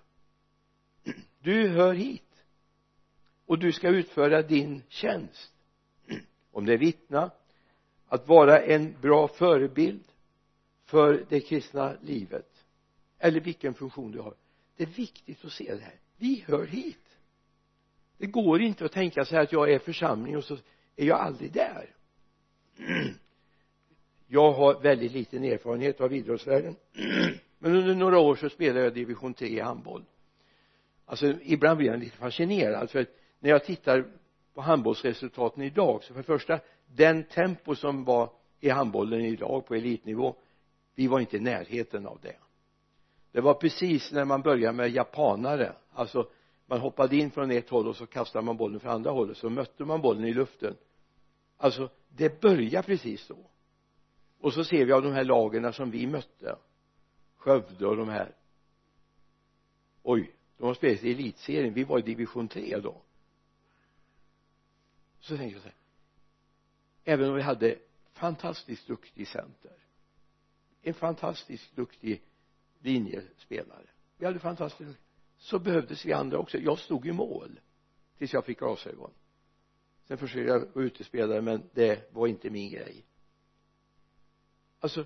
Du 1.39 1.67
hör 1.67 1.93
hit 1.93 2.45
och 3.45 3.59
du 3.59 3.71
ska 3.71 3.89
utföra 3.89 4.41
din 4.41 4.83
tjänst. 4.87 5.53
Om 6.51 6.65
det 6.65 6.73
är 6.73 6.77
vittna 6.77 7.31
att 8.11 8.27
vara 8.27 8.61
en 8.61 8.95
bra 9.01 9.27
förebild 9.27 10.03
för 10.85 11.25
det 11.29 11.39
kristna 11.39 11.95
livet. 12.01 12.65
Eller 13.19 13.39
vilken 13.39 13.73
funktion 13.73 14.11
du 14.11 14.19
har. 14.19 14.33
Det 14.77 14.83
är 14.83 14.87
viktigt 14.87 15.45
att 15.45 15.51
se 15.51 15.75
det 15.75 15.81
här. 15.81 15.99
Vi 16.17 16.43
hör 16.47 16.65
hit. 16.65 17.17
Det 18.17 18.25
går 18.25 18.61
inte 18.61 18.85
att 18.85 18.91
tänka 18.91 19.25
sig 19.25 19.39
att 19.39 19.51
jag 19.51 19.71
är 19.71 19.79
församling 19.79 20.37
och 20.37 20.43
så 20.43 20.57
är 20.95 21.05
jag 21.05 21.19
aldrig 21.19 21.51
där. 21.51 21.95
Jag 24.27 24.51
har 24.51 24.81
väldigt 24.81 25.11
liten 25.11 25.43
erfarenhet 25.43 26.01
av 26.01 26.13
idrottsvärlden. 26.13 26.75
Men 27.59 27.75
under 27.75 27.95
några 27.95 28.19
år 28.19 28.35
så 28.35 28.49
spelade 28.49 28.83
jag 28.83 28.93
division 28.93 29.33
3 29.33 29.47
i 29.47 29.59
handboll. 29.59 30.03
Alltså 31.05 31.33
ibland 31.43 31.77
blir 31.77 31.87
jag 31.87 31.99
lite 31.99 32.17
fascinerad 32.17 32.89
för 32.89 33.05
när 33.39 33.49
jag 33.49 33.65
tittar 33.65 34.05
på 34.53 34.61
handbollsresultaten 34.61 35.63
idag 35.63 36.03
så 36.03 36.13
för 36.13 36.19
det 36.19 36.23
första 36.23 36.59
den 36.95 37.23
tempo 37.23 37.75
som 37.75 38.03
var 38.03 38.29
i 38.59 38.69
handbollen 38.69 39.21
idag 39.21 39.65
på 39.65 39.75
elitnivå 39.75 40.35
vi 40.95 41.07
var 41.07 41.19
inte 41.19 41.37
i 41.37 41.39
närheten 41.39 42.07
av 42.07 42.19
det. 42.21 42.35
Det 43.31 43.41
var 43.41 43.53
precis 43.53 44.11
när 44.11 44.25
man 44.25 44.41
började 44.41 44.77
med 44.77 44.89
japanare 44.89 45.75
alltså 45.91 46.29
man 46.65 46.79
hoppade 46.79 47.15
in 47.15 47.31
från 47.31 47.51
ett 47.51 47.69
håll 47.69 47.87
och 47.87 47.95
så 47.95 48.05
kastade 48.05 48.45
man 48.45 48.57
bollen 48.57 48.79
från 48.79 48.91
andra 48.91 49.11
hållet 49.11 49.37
så 49.37 49.49
mötte 49.49 49.85
man 49.85 50.01
bollen 50.01 50.25
i 50.25 50.33
luften. 50.33 50.75
Alltså 51.57 51.89
det 52.09 52.41
började 52.41 52.87
precis 52.87 53.21
så. 53.21 53.37
Och 54.39 54.53
så 54.53 54.63
ser 54.63 54.85
vi 54.85 54.91
av 54.91 55.01
de 55.01 55.13
här 55.13 55.23
lagen 55.23 55.73
som 55.73 55.91
vi 55.91 56.07
mötte 56.07 56.55
Skövde 57.37 57.87
och 57.87 57.97
de 57.97 58.09
här. 58.09 58.35
Oj 60.03 60.31
de 60.57 60.67
har 60.67 60.73
spelat 60.73 61.03
i 61.03 61.11
elitserien. 61.11 61.73
Vi 61.73 61.83
var 61.83 61.99
i 61.99 62.01
division 62.01 62.47
3 62.47 62.79
då. 62.79 63.01
Så 65.19 65.37
tänker 65.37 65.55
jag 65.55 65.61
så 65.61 65.67
här 65.67 65.80
även 67.03 67.29
om 67.29 67.35
vi 67.35 67.41
hade 67.41 67.79
fantastiskt 68.13 68.87
duktig 68.87 69.27
center. 69.27 69.71
En 70.81 70.93
fantastiskt 70.93 71.75
duktig 71.75 72.23
linjespelare. 72.79 73.89
Vi 74.17 74.25
hade 74.25 74.39
fantastiskt 74.39 74.97
så 75.37 75.59
behövdes 75.59 76.05
vi 76.05 76.13
andra 76.13 76.37
också. 76.37 76.57
Jag 76.57 76.79
stod 76.79 77.07
i 77.07 77.11
mål 77.11 77.59
tills 78.17 78.33
jag 78.33 78.45
fick 78.45 78.59
glasögon. 78.59 79.11
Sen 80.07 80.17
försökte 80.17 80.51
jag 80.51 80.59
vara 80.59 80.85
utespelare 80.85 81.41
men 81.41 81.69
det 81.73 82.13
var 82.13 82.27
inte 82.27 82.49
min 82.49 82.71
grej. 82.71 83.05
Alltså 84.79 85.05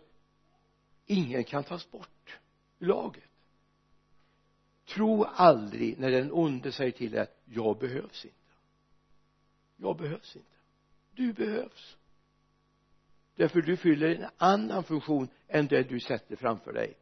ingen 1.06 1.44
kan 1.44 1.64
tas 1.64 1.92
bort 1.92 2.40
ur 2.80 2.88
laget. 2.88 3.24
Tro 4.86 5.24
aldrig 5.24 6.00
när 6.00 6.12
den 6.12 6.32
onde 6.32 6.72
säger 6.72 6.92
till 6.92 7.12
dig 7.12 7.22
att 7.22 7.42
jag 7.46 7.78
behövs 7.78 8.26
inte. 8.26 8.38
Jag 9.78 9.98
behövs 9.98 10.36
inte 10.36 10.55
du 11.16 11.34
behövs. 11.34 11.98
Därför 13.36 13.62
du 13.62 13.78
fyller 13.78 14.16
en 14.16 14.30
annan 14.38 14.84
funktion 14.84 15.28
än 15.48 15.68
det 15.68 15.84
du 15.84 16.00
sätter 16.00 16.36
framför 16.36 16.74
dig. 16.74 16.98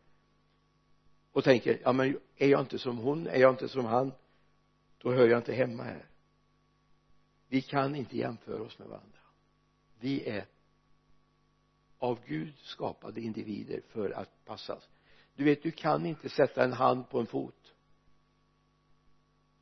Och 1.32 1.44
tänker 1.44 1.80
ja 1.84 1.94
men 1.94 2.20
är 2.36 2.48
jag 2.48 2.62
inte 2.62 2.80
som 2.80 2.98
hon 2.98 3.28
är 3.28 3.40
jag 3.40 3.54
inte 3.54 3.70
som 3.70 3.86
han 3.86 4.12
då 4.98 5.12
hör 5.12 5.28
jag 5.28 5.40
inte 5.40 5.54
hemma 5.54 5.84
här. 5.84 6.06
Vi 7.48 7.62
kan 7.62 7.96
inte 7.96 8.18
jämföra 8.18 8.64
oss 8.64 8.80
med 8.80 8.88
varandra. 8.88 9.20
Vi 10.00 10.30
är 10.30 10.46
av 11.98 12.20
Gud 12.26 12.54
skapade 12.58 13.22
individer 13.22 13.82
för 13.90 14.10
att 14.10 14.46
passas. 14.46 14.90
Du 15.36 15.44
vet 15.44 15.64
du 15.64 15.72
kan 15.72 16.06
inte 16.06 16.30
sätta 16.30 16.64
en 16.64 16.74
hand 16.74 17.10
på 17.10 17.20
en 17.20 17.26
fot. 17.26 17.74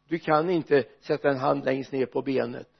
Du 0.07 0.19
kan 0.19 0.49
inte 0.49 0.83
sätta 0.99 1.29
en 1.29 1.37
hand 1.37 1.65
längst 1.65 1.91
ner 1.91 2.05
på 2.05 2.21
benet 2.21 2.70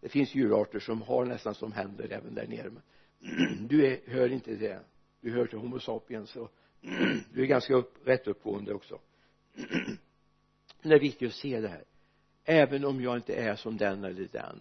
det 0.00 0.08
finns 0.08 0.34
djurarter 0.34 0.80
som 0.80 1.02
har 1.02 1.24
nästan 1.24 1.54
som 1.54 1.72
händer 1.72 2.12
även 2.12 2.34
där 2.34 2.46
nere 2.46 2.70
men 2.70 2.82
du 3.68 3.86
är, 3.86 4.00
hör 4.06 4.32
inte 4.32 4.54
det. 4.54 4.80
Du 5.20 5.32
hör 5.32 5.46
till 5.46 5.58
homo 5.58 5.80
sapiens 5.80 6.36
och 6.36 6.52
du 7.32 7.42
är 7.42 7.46
ganska 7.46 7.74
upp, 7.74 7.94
rätt 8.04 8.26
uppgående 8.26 8.74
också. 8.74 9.00
Det 10.82 10.94
är 10.94 11.00
viktigt 11.00 11.28
att 11.28 11.34
se 11.34 11.60
det 11.60 11.68
här. 11.68 11.84
Även 12.44 12.84
om 12.84 13.02
jag 13.02 13.16
inte 13.16 13.34
är 13.34 13.56
som 13.56 13.76
den 13.76 14.04
eller 14.04 14.28
den. 14.32 14.60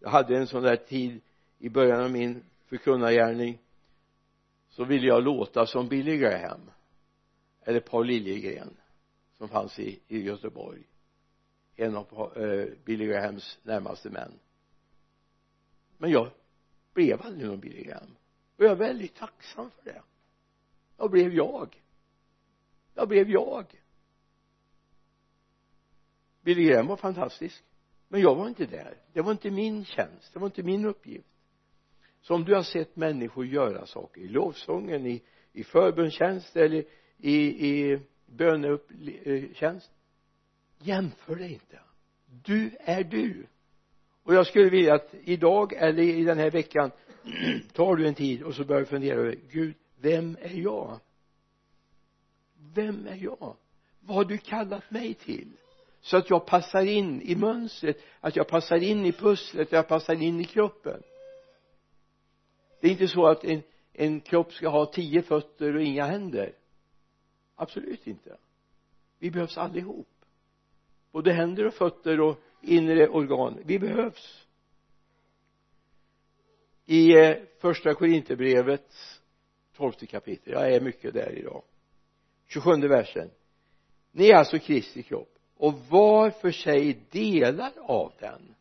Jag 0.00 0.10
hade 0.10 0.36
en 0.36 0.46
sån 0.46 0.62
där 0.62 0.76
tid 0.76 1.20
i 1.58 1.68
början 1.68 2.00
av 2.00 2.10
min 2.10 2.44
förkunnargärning 2.66 3.58
så 4.68 4.84
ville 4.84 5.06
jag 5.06 5.24
låta 5.24 5.66
som 5.66 5.88
Billy 5.88 6.16
Graham 6.16 6.70
eller 7.62 7.80
Paul 7.80 8.06
Liljegren 8.06 8.76
som 9.38 9.48
fanns 9.48 9.78
i, 9.78 10.00
i 10.08 10.22
Göteborg 10.22 10.82
en 11.76 11.96
av 11.96 12.32
eh, 12.36 12.68
Billy 12.84 13.06
Grahams 13.06 13.58
närmaste 13.62 14.10
män. 14.10 14.32
Men 15.98 16.10
jag 16.10 16.30
blev 16.94 17.22
aldrig 17.22 17.48
någon 17.48 17.60
Billy 17.60 17.82
Graham. 17.82 18.16
Och 18.56 18.64
jag 18.64 18.70
är 18.72 18.76
väldigt 18.76 19.14
tacksam 19.14 19.70
för 19.70 19.84
det. 19.84 20.02
Jag 20.96 21.10
blev 21.10 21.32
jag. 21.32 21.82
Jag 22.94 23.08
blev 23.08 23.30
jag. 23.30 23.82
Billy 26.42 26.64
Graham 26.64 26.86
var 26.86 26.96
fantastisk. 26.96 27.64
Men 28.08 28.20
jag 28.20 28.34
var 28.34 28.48
inte 28.48 28.66
där. 28.66 28.96
Det 29.12 29.20
var 29.20 29.32
inte 29.32 29.50
min 29.50 29.84
tjänst. 29.84 30.32
Det 30.32 30.38
var 30.38 30.46
inte 30.46 30.62
min 30.62 30.84
uppgift. 30.84 31.28
Så 32.20 32.34
om 32.34 32.44
du 32.44 32.54
har 32.54 32.62
sett 32.62 32.96
människor 32.96 33.46
göra 33.46 33.86
saker 33.86 34.20
i 34.20 34.28
lovsången 34.28 35.06
i, 35.06 35.22
i 35.52 35.64
förbönstjänst 35.64 36.56
eller 36.56 36.84
i, 37.18 37.68
i 37.70 38.00
bönetjänst 38.26 39.90
eh, 39.90 39.95
jämför 40.78 41.36
dig 41.36 41.52
inte. 41.52 41.80
Du 42.26 42.70
är 42.80 43.04
du. 43.04 43.46
Och 44.22 44.34
jag 44.34 44.46
skulle 44.46 44.70
vilja 44.70 44.94
att 44.94 45.14
idag 45.24 45.72
eller 45.72 46.02
i 46.02 46.24
den 46.24 46.38
här 46.38 46.50
veckan 46.50 46.90
tar 47.72 47.96
du 47.96 48.08
en 48.08 48.14
tid 48.14 48.42
och 48.42 48.54
så 48.54 48.64
börjar 48.64 48.80
du 48.80 48.86
fundera 48.86 49.20
över 49.20 49.38
Gud 49.50 49.74
vem 50.00 50.36
är 50.40 50.54
jag? 50.54 51.00
Vem 52.74 53.06
är 53.06 53.16
jag? 53.16 53.56
Vad 54.00 54.16
har 54.16 54.24
du 54.24 54.38
kallat 54.38 54.90
mig 54.90 55.14
till? 55.14 55.52
Så 56.00 56.16
att 56.16 56.30
jag 56.30 56.46
passar 56.46 56.82
in 56.82 57.22
i 57.22 57.36
mönstret 57.36 58.02
att 58.20 58.36
jag 58.36 58.48
passar 58.48 58.76
in 58.76 59.06
i 59.06 59.12
pusslet 59.12 59.66
att 59.68 59.72
jag 59.72 59.88
passar 59.88 60.22
in 60.22 60.40
i 60.40 60.44
kroppen. 60.44 61.02
Det 62.80 62.86
är 62.86 62.92
inte 62.92 63.08
så 63.08 63.26
att 63.26 63.44
en, 63.44 63.62
en 63.92 64.20
kropp 64.20 64.52
ska 64.52 64.68
ha 64.68 64.86
tio 64.86 65.22
fötter 65.22 65.74
och 65.74 65.82
inga 65.82 66.04
händer. 66.04 66.52
Absolut 67.54 68.06
inte. 68.06 68.36
Vi 69.18 69.30
behövs 69.30 69.58
allihop 69.58 70.08
både 71.16 71.32
händer 71.32 71.66
och 71.66 71.74
fötter 71.74 72.20
och 72.20 72.40
inre 72.60 73.08
organ. 73.08 73.58
Vi 73.64 73.78
behövs. 73.78 74.46
I 76.86 77.12
eh, 77.18 77.36
första 77.58 77.94
Korinthierbrevets 77.94 79.20
tolfte 79.76 80.06
kapitel. 80.06 80.52
Jag 80.52 80.72
är 80.72 80.80
mycket 80.80 81.14
där 81.14 81.38
idag. 81.38 81.62
27 82.46 82.70
versen. 82.88 83.30
Ni 84.12 84.28
är 84.28 84.36
alltså 84.36 84.58
Kristi 84.58 85.02
kropp. 85.02 85.38
Och 85.56 85.74
var 85.88 86.30
för 86.30 86.50
sig 86.50 86.98
delar 87.10 87.72
av 87.80 88.12
den. 88.18 88.54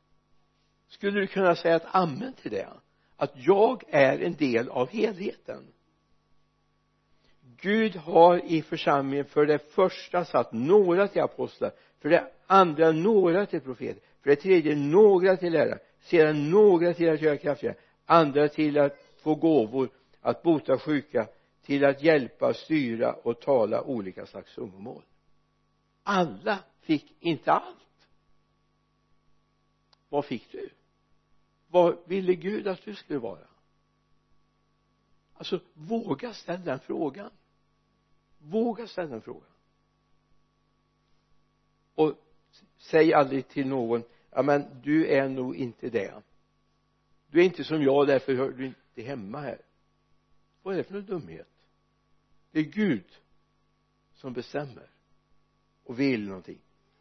Skulle 0.88 1.20
du 1.20 1.28
kunna 1.28 1.56
säga 1.56 1.76
ett 1.76 1.88
amen 1.92 2.34
till 2.34 2.52
det? 2.52 2.70
Att 3.16 3.34
jag 3.36 3.84
är 3.88 4.20
en 4.20 4.36
del 4.36 4.70
av 4.70 4.90
helheten? 4.90 5.64
Gud 7.66 7.96
har 7.96 8.42
i 8.46 8.62
församlingen 8.62 9.26
för 9.26 9.46
det 9.46 9.60
första 9.60 10.26
satt 10.26 10.54
några 10.54 11.08
till 11.08 11.22
apostlar 11.22 11.72
för 12.00 12.10
det 12.10 12.32
andra 12.48 12.92
några 12.92 13.46
till 13.46 13.62
profeter 13.62 14.02
för 14.22 14.30
det 14.30 14.36
tredje 14.36 14.76
några 14.76 15.38
till 15.38 15.54
lärare 15.54 15.80
sedan 16.00 16.50
några 16.50 16.94
till 16.94 17.10
att 17.10 17.22
göra 17.22 17.38
kraftiga 17.38 17.74
andra 18.06 18.48
till 18.48 18.78
att 18.78 18.98
få 19.18 19.36
gåvor 19.36 19.90
att 20.22 20.44
bota 20.44 20.78
sjuka 20.78 21.28
till 21.62 21.86
att 21.86 22.04
hjälpa, 22.04 22.54
styra 22.54 23.14
och 23.14 23.42
tala 23.42 23.82
olika 23.82 24.26
slags 24.26 24.56
tungomål 24.56 25.04
alla 26.04 26.64
fick 26.82 27.16
inte 27.20 27.52
allt. 27.52 28.08
Vad 30.10 30.26
fick 30.26 30.52
du? 30.52 30.70
Vad 31.68 31.98
ville 32.08 32.36
Gud 32.36 32.68
att 32.68 32.86
du 32.86 32.96
skulle 32.96 33.20
vara? 33.20 33.48
Alltså 35.34 35.60
våga 35.74 36.34
ställa 36.34 36.64
den 36.64 36.80
frågan 36.80 37.32
våga 38.46 38.88
ställa 38.88 39.10
den 39.10 39.22
frågan. 39.22 39.50
Och 41.96 42.14
säg 42.78 43.14
aldrig 43.14 43.48
till 43.48 43.68
någon 43.68 44.04
ja 44.36 44.42
men 44.42 44.82
du 44.84 45.08
är 45.08 45.30
nog 45.30 45.56
inte 45.56 45.90
det. 45.90 46.22
Du 47.28 47.40
är 47.40 47.44
inte 47.44 47.64
som 47.64 47.84
jag 47.84 48.08
därför 48.08 48.34
hör 48.34 48.52
du 48.52 48.66
inte 48.66 49.02
hemma 49.02 49.40
här. 49.40 49.62
Vad 50.64 50.74
är 50.74 50.78
det 50.78 50.84
för 50.84 50.96
en 50.96 51.06
dumhet? 51.06 51.48
Det 52.52 52.60
är 52.60 52.64
Gud 52.64 53.06
som 54.14 54.34
bestämmer 54.34 54.90
och 55.84 56.00
vill 56.00 56.28
någonting. 56.28 56.60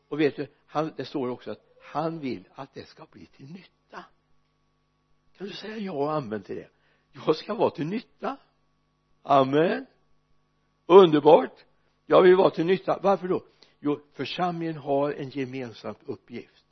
Och 0.08 0.20
vet 0.20 0.36
du 0.36 0.46
han, 0.66 0.92
det 0.96 1.04
står 1.04 1.28
också 1.28 1.50
att 1.50 1.64
han 1.82 2.18
vill 2.18 2.48
att 2.54 2.74
det 2.74 2.88
ska 2.88 3.06
bli 3.10 3.26
till 3.26 3.52
nytta. 3.52 4.04
Kan 5.36 5.46
du 5.46 5.52
säga 5.52 5.76
ja 5.76 5.92
och 5.92 6.12
amen 6.12 6.42
till 6.42 6.56
det? 6.56 6.68
Jag 7.12 7.36
ska 7.36 7.54
vara 7.54 7.70
till 7.70 7.86
nytta. 7.86 8.36
Amen 9.22 9.86
underbart. 10.86 11.64
Jag 12.06 12.22
vill 12.22 12.36
vara 12.36 12.50
till 12.50 12.66
nytta. 12.66 12.98
Varför 13.02 13.28
då? 13.28 13.42
Jo 13.80 14.00
församlingen 14.12 14.76
har 14.76 15.12
en 15.12 15.30
gemensam 15.30 15.94
uppgift. 16.06 16.64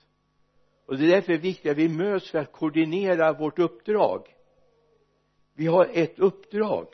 Och 0.86 0.98
det 0.98 1.04
är 1.04 1.08
därför 1.08 1.32
det 1.32 1.38
är 1.38 1.42
viktigt 1.42 1.70
att 1.70 1.78
vi 1.78 1.88
möts 1.88 2.30
för 2.30 2.38
att 2.38 2.52
koordinera 2.52 3.32
vårt 3.32 3.58
uppdrag. 3.58 4.26
Vi 5.54 5.66
har 5.66 5.88
ett 5.92 6.18
uppdrag. 6.18 6.86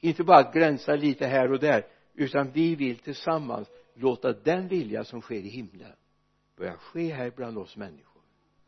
Inte 0.00 0.24
bara 0.24 0.38
att 0.38 0.52
glänsa 0.52 0.94
lite 0.94 1.26
här 1.26 1.52
och 1.52 1.58
där 1.58 1.86
utan 2.14 2.50
vi 2.50 2.74
vill 2.74 2.96
tillsammans 2.96 3.68
låta 3.94 4.32
den 4.32 4.68
vilja 4.68 5.04
som 5.04 5.20
sker 5.20 5.36
i 5.36 5.48
himlen 5.48 5.92
börja 6.56 6.76
ske 6.76 7.12
här 7.12 7.32
bland 7.36 7.58
oss 7.58 7.76
människor. 7.76 8.22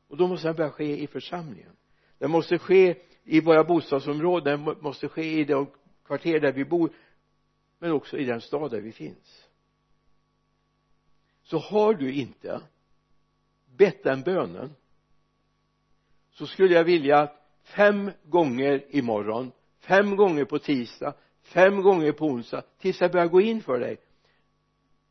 Och 0.08 0.16
då 0.16 0.26
måste 0.26 0.48
den 0.48 0.56
börja 0.56 0.70
ske 0.70 1.02
i 1.02 1.06
församlingen. 1.06 1.76
Den 2.18 2.30
måste 2.30 2.58
ske 2.58 2.96
i 3.24 3.40
våra 3.40 3.64
bostadsområden 3.64 4.64
den 4.64 4.76
måste 4.80 5.08
ske 5.08 5.40
i 5.40 5.44
de 5.44 5.66
kvarter 6.04 6.40
där 6.40 6.52
vi 6.52 6.64
bor 6.64 6.90
men 7.84 7.92
också 7.92 8.18
i 8.18 8.24
den 8.24 8.40
stad 8.40 8.70
där 8.70 8.80
vi 8.80 8.92
finns. 8.92 9.48
Så 11.42 11.58
har 11.58 11.94
du 11.94 12.12
inte 12.12 12.60
bett 13.76 14.02
den 14.02 14.22
bönen 14.22 14.74
så 16.30 16.46
skulle 16.46 16.74
jag 16.74 16.84
vilja 16.84 17.18
att 17.18 17.48
fem 17.62 18.10
gånger 18.22 18.84
imorgon 18.96 19.52
fem 19.78 20.16
gånger 20.16 20.44
på 20.44 20.58
tisdag 20.58 21.14
fem 21.42 21.82
gånger 21.82 22.12
på 22.12 22.26
onsdag 22.26 22.62
tills 22.78 23.00
jag 23.00 23.12
börjar 23.12 23.26
gå 23.26 23.40
in 23.40 23.62
för 23.62 23.80
dig 23.80 23.96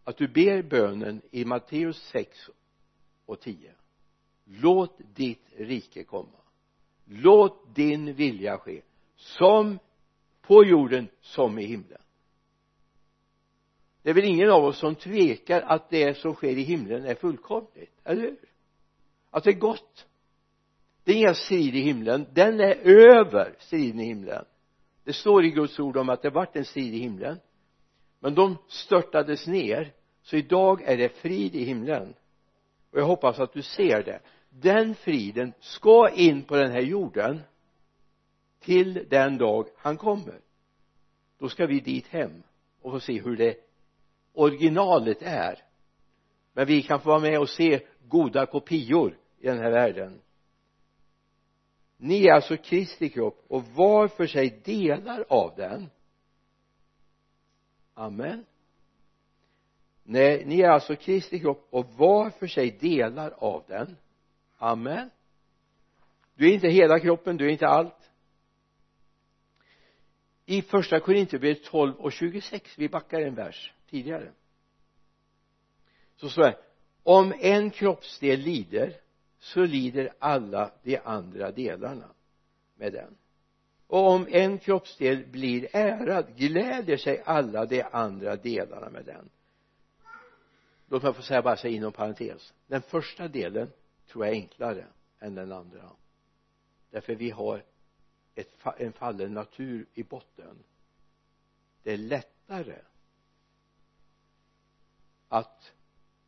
att 0.04 0.18
du 0.18 0.28
ber 0.28 0.62
bönen 0.62 1.22
i 1.32 1.46
Matteus 1.46 1.98
6 1.98 2.50
och 3.26 3.40
10 3.40 3.72
låt 4.46 4.98
ditt 5.16 5.46
rike 5.58 6.04
komma. 6.04 6.40
Låt 7.06 7.76
din 7.76 8.14
vilja 8.14 8.58
ske 8.58 8.82
som 9.16 9.80
på 10.42 10.66
jorden 10.66 11.08
som 11.22 11.60
i 11.60 11.66
himlen 11.66 12.03
det 14.04 14.10
är 14.10 14.14
väl 14.14 14.26
ingen 14.26 14.50
av 14.50 14.66
oss 14.66 14.78
som 14.78 14.96
tvekar 14.96 15.62
att 15.62 15.90
det 15.90 16.18
som 16.18 16.34
sker 16.34 16.58
i 16.58 16.62
himlen 16.62 17.06
är 17.06 17.16
fullkomligt, 17.16 18.00
eller 18.04 18.22
hur? 18.22 18.38
Att 19.30 19.44
det 19.44 19.50
är 19.50 19.60
gott. 19.60 20.08
Det 21.04 21.12
är 21.12 21.16
ingen 21.16 21.36
strid 21.36 21.76
i 21.76 21.80
himlen. 21.80 22.28
Den 22.34 22.60
är 22.60 22.76
över 22.88 23.56
striden 23.60 24.00
i 24.00 24.06
himlen. 24.06 24.46
Det 25.04 25.14
står 25.14 25.46
i 25.46 25.50
Guds 25.50 25.80
ord 25.80 25.98
om 25.98 26.10
att 26.10 26.22
det 26.22 26.30
vart 26.30 26.56
en 26.56 26.66
strid 26.66 26.94
i 26.94 27.00
himlen. 27.00 27.40
Men 28.20 28.36
de 28.36 28.58
störtades 28.68 29.48
ner 29.48 29.94
så 30.22 30.36
idag 30.36 30.82
är 30.82 30.98
det 30.98 31.10
frid 31.10 31.56
i 31.56 31.64
himlen. 31.64 32.14
Och 32.92 33.00
jag 33.00 33.06
hoppas 33.06 33.40
att 33.40 33.54
du 33.54 33.62
ser 33.62 34.04
det. 34.04 34.20
Den 34.50 34.96
friden 34.96 35.54
ska 35.60 36.10
in 36.10 36.44
på 36.44 36.56
den 36.56 36.72
här 36.72 36.82
jorden 36.82 37.42
till 38.60 39.06
den 39.10 39.38
dag 39.38 39.68
han 39.78 39.98
kommer. 39.98 40.40
Då 41.40 41.50
ska 41.50 41.66
vi 41.66 41.80
dit 41.80 42.08
hem 42.08 42.44
och 42.82 42.92
få 42.92 43.00
se 43.00 43.22
hur 43.22 43.38
det 43.38 43.58
originalet 44.34 45.22
är. 45.22 45.64
Men 46.54 46.66
vi 46.66 46.82
kan 46.82 47.00
få 47.00 47.10
vara 47.10 47.20
med 47.20 47.40
och 47.40 47.50
se 47.50 47.80
goda 48.08 48.46
kopior 48.46 49.18
i 49.40 49.48
den 49.48 49.58
här 49.58 49.72
världen. 49.72 50.22
Ni 51.98 52.28
är 52.28 52.34
alltså 52.34 52.58
Kristi 52.58 53.10
kropp 53.10 53.46
och 53.48 53.64
var 53.68 54.08
för 54.08 54.28
sig 54.28 54.62
delar 54.66 55.26
av 55.30 55.54
den. 55.56 55.90
Amen. 57.94 58.46
Nej 60.04 60.46
ni 60.46 60.62
är 60.62 60.70
alltså 60.70 60.96
Kristi 60.96 61.40
kropp 61.40 61.68
och 61.70 61.86
var 61.90 62.30
för 62.30 62.48
sig 62.48 62.72
delar 62.72 63.34
av 63.38 63.64
den. 63.68 63.98
Amen. 64.58 65.10
Du 66.36 66.50
är 66.50 66.54
inte 66.54 66.68
hela 66.68 67.00
kroppen, 67.00 67.38
du 67.38 67.46
är 67.46 67.52
inte 67.52 67.68
allt. 67.68 68.10
I 70.46 70.62
första 70.62 71.00
Korinthierbrevet 71.00 71.64
12 71.64 71.96
och 71.96 72.12
26 72.12 72.78
vi 72.78 72.90
backar 72.90 73.22
en 73.22 73.36
vers 73.36 73.74
tidigare. 73.94 74.32
Så 76.16 76.30
står 76.30 76.44
det 76.44 76.58
om 77.04 77.34
en 77.40 77.70
kroppsdel 77.70 78.40
lider 78.40 79.00
så 79.40 79.66
lider 79.66 80.14
alla 80.20 80.72
de 80.84 80.98
andra 80.98 81.52
delarna 81.52 82.10
med 82.76 82.94
den. 82.94 83.18
Och 83.88 84.08
om 84.10 84.28
en 84.30 84.60
kroppsdel 84.60 85.26
blir 85.26 85.68
ärad 85.76 86.36
gläder 86.36 86.98
sig 86.98 87.22
alla 87.26 87.66
de 87.66 87.84
andra 87.92 88.36
delarna 88.36 88.90
med 88.90 89.06
den. 89.06 89.30
Låt 90.88 91.04
mig 91.04 91.14
få 91.14 91.22
säga 91.22 91.42
bara 91.42 91.58
så 91.58 91.68
inom 91.68 91.92
parentes. 91.92 92.54
Den 92.68 92.82
första 92.82 93.28
delen 93.28 93.72
tror 94.08 94.26
jag 94.26 94.36
är 94.36 94.42
enklare 94.42 94.86
än 95.20 95.36
den 95.36 95.52
andra. 95.52 95.90
Därför 96.90 97.16
vi 97.16 97.30
har 97.30 97.64
ett, 98.36 98.50
en 98.78 98.94
fallen 98.94 99.34
natur 99.34 99.86
i 99.94 100.04
botten. 100.04 100.64
Det 101.84 101.94
är 101.94 101.98
lättare 101.98 102.80
att 105.34 105.74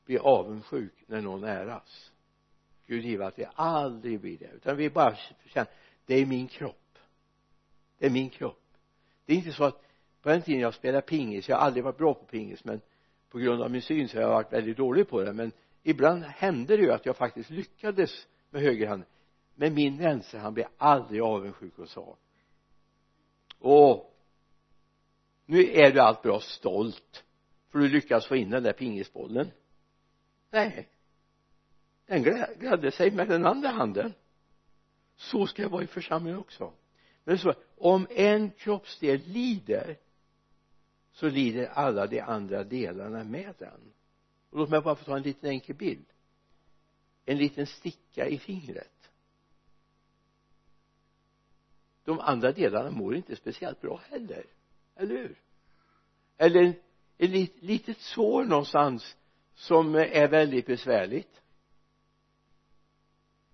bli 0.06 0.18
avundsjuk 0.18 0.94
när 1.08 1.22
någon 1.22 1.44
äras 1.44 2.12
Gud 2.88 3.06
give 3.06 3.26
att 3.26 3.40
vi 3.40 3.48
aldrig 3.56 4.20
blir 4.20 4.38
det. 4.38 4.52
Utan 4.56 4.78
vi 4.78 4.90
bara 4.90 5.16
känner 5.46 5.70
det 6.06 6.16
är 6.16 6.26
min 6.26 6.48
kropp. 6.48 6.98
Det 7.98 8.06
är 8.06 8.10
min 8.10 8.30
kropp. 8.30 8.64
Det 9.26 9.34
är 9.34 9.38
inte 9.38 9.52
så 9.52 9.64
att 9.64 9.82
på 10.22 10.30
den 10.30 10.42
tiden 10.42 10.62
jag 10.62 10.74
spelade 10.74 11.02
pingis 11.02 11.50
jag 11.50 11.56
har 11.56 11.66
aldrig 11.66 11.84
varit 11.84 11.98
bra 11.98 12.14
på 12.14 12.26
pingis 12.26 12.64
men 12.64 12.82
på 13.30 13.38
grund 13.38 13.62
av 13.62 13.72
min 13.72 13.82
syn 13.82 14.08
så 14.10 14.18
har 14.18 14.22
jag 14.22 14.30
varit 14.30 14.54
väldigt 14.54 14.78
dålig 14.78 15.10
på 15.10 15.22
det. 15.22 15.34
Men 15.34 15.52
ibland 15.84 16.24
hände 16.24 16.78
det 16.78 16.84
ju 16.84 16.92
att 16.92 17.06
jag 17.06 17.18
faktiskt 17.18 17.50
lyckades 17.50 18.28
med 18.50 18.62
högerhanden 18.62 19.08
men 19.56 19.74
min 19.74 19.98
vänsterhand 19.98 20.54
blev 20.54 20.68
aldrig 20.78 21.22
avundsjuk 21.22 21.80
och 21.80 21.90
sa 21.90 22.18
åh 23.60 24.06
nu 25.46 25.72
är 25.72 25.92
du 25.92 26.00
allt 26.00 26.22
bra 26.22 26.40
stolt 26.40 27.25
för 27.76 27.80
du 27.80 27.90
lyckas 27.90 28.28
få 28.28 28.36
in 28.36 28.50
den 28.50 28.64
där 28.64 28.74
pingisbollen. 28.74 29.52
Nej. 30.50 30.90
Den 32.06 32.24
gladde 32.60 32.92
sig 32.92 33.12
med 33.12 33.28
den 33.28 33.46
andra 33.46 33.70
handen. 33.70 34.14
Så 35.16 35.48
ska 35.48 35.62
jag 35.62 35.70
vara 35.70 35.84
i 35.84 35.88
församlingen 35.88 36.40
också. 36.40 36.74
Men 37.24 37.38
så 37.38 37.54
om 37.78 38.08
en 38.10 38.52
kroppsdel 38.52 39.22
lider 39.26 39.98
så 41.12 41.30
lider 41.30 41.68
alla 41.68 42.08
de 42.08 42.22
andra 42.22 42.64
delarna 42.64 43.24
med 43.24 43.54
den. 43.58 43.94
Och 44.50 44.58
låt 44.58 44.70
mig 44.70 44.82
bara 44.82 44.96
få 44.96 45.04
ta 45.04 45.18
en 45.18 45.24
liten 45.24 45.50
enkel 45.50 45.76
bild. 45.76 46.06
En 47.26 47.38
liten 47.38 47.68
sticka 47.68 48.28
i 48.28 48.38
fingret. 48.38 49.10
De 52.04 52.20
andra 52.20 52.52
delarna 52.52 52.92
mår 52.92 53.16
inte 53.16 53.36
speciellt 53.36 53.82
bra 53.82 54.02
heller. 54.10 54.46
Eller 54.96 55.16
hur? 55.16 55.42
Eller 56.38 56.85
ett 57.18 57.64
litet 57.64 58.00
sår 58.00 58.44
någonstans 58.44 59.18
som 59.54 59.96
är 59.96 60.28
väldigt 60.28 60.66
besvärligt. 60.66 61.42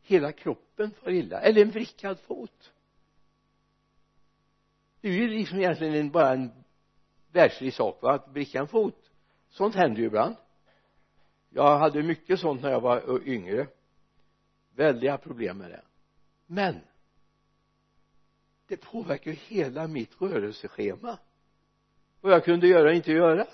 Hela 0.01 0.31
kroppen 0.31 0.91
far 0.91 1.11
illa 1.11 1.41
eller 1.41 1.61
en 1.61 1.71
vrickad 1.71 2.19
fot. 2.19 2.73
Det 5.01 5.07
är 5.07 5.13
ju 5.13 5.27
liksom 5.27 5.57
egentligen 5.57 6.11
bara 6.11 6.33
en 6.33 6.51
världslig 7.31 7.73
sak 7.73 8.01
va 8.01 8.13
att 8.13 8.27
vricka 8.27 8.59
en 8.59 8.67
fot. 8.67 9.11
Sånt 9.49 9.75
händer 9.75 9.99
ju 9.99 10.05
ibland. 10.07 10.35
Jag 11.49 11.79
hade 11.79 12.03
mycket 12.03 12.39
sånt 12.39 12.61
när 12.61 12.71
jag 12.71 12.81
var 12.81 13.27
yngre. 13.27 13.67
Väldiga 14.75 15.17
problem 15.17 15.57
med 15.57 15.71
det. 15.71 15.81
Men 16.45 16.79
det 18.67 18.77
påverkar 18.77 19.31
ju 19.31 19.37
hela 19.37 19.87
mitt 19.87 20.21
rörelseschema 20.21 21.17
vad 22.21 22.33
jag 22.33 22.45
kunde 22.45 22.67
göra 22.67 22.89
och 22.89 22.95
inte 22.95 23.11
göra. 23.11 23.47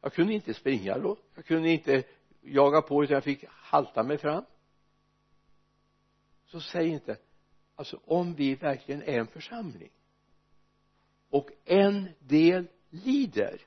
Jag 0.00 0.12
kunde 0.12 0.32
inte 0.32 0.54
springa 0.54 0.98
då. 0.98 1.16
Jag 1.34 1.44
kunde 1.44 1.70
inte 1.70 2.04
jaga 2.40 2.82
på 2.82 3.04
utan 3.04 3.14
jag 3.14 3.24
fick 3.24 3.44
halta 3.48 4.02
mig 4.02 4.18
fram. 4.18 4.44
Så 6.46 6.60
säg 6.60 6.88
inte 6.88 7.16
alltså 7.74 8.00
om 8.04 8.34
vi 8.34 8.54
verkligen 8.54 9.02
är 9.02 9.18
en 9.18 9.26
församling 9.26 9.90
och 11.30 11.50
en 11.64 12.08
del 12.18 12.66
lider 12.90 13.60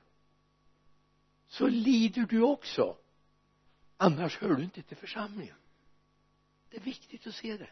så 1.46 1.68
lider 1.68 2.22
du 2.22 2.42
också. 2.42 2.96
Annars 3.96 4.38
hör 4.38 4.54
du 4.54 4.64
inte 4.64 4.82
till 4.82 4.96
församlingen. 4.96 5.56
Det 6.70 6.76
är 6.76 6.80
viktigt 6.80 7.26
att 7.26 7.34
se 7.34 7.56
det. 7.56 7.70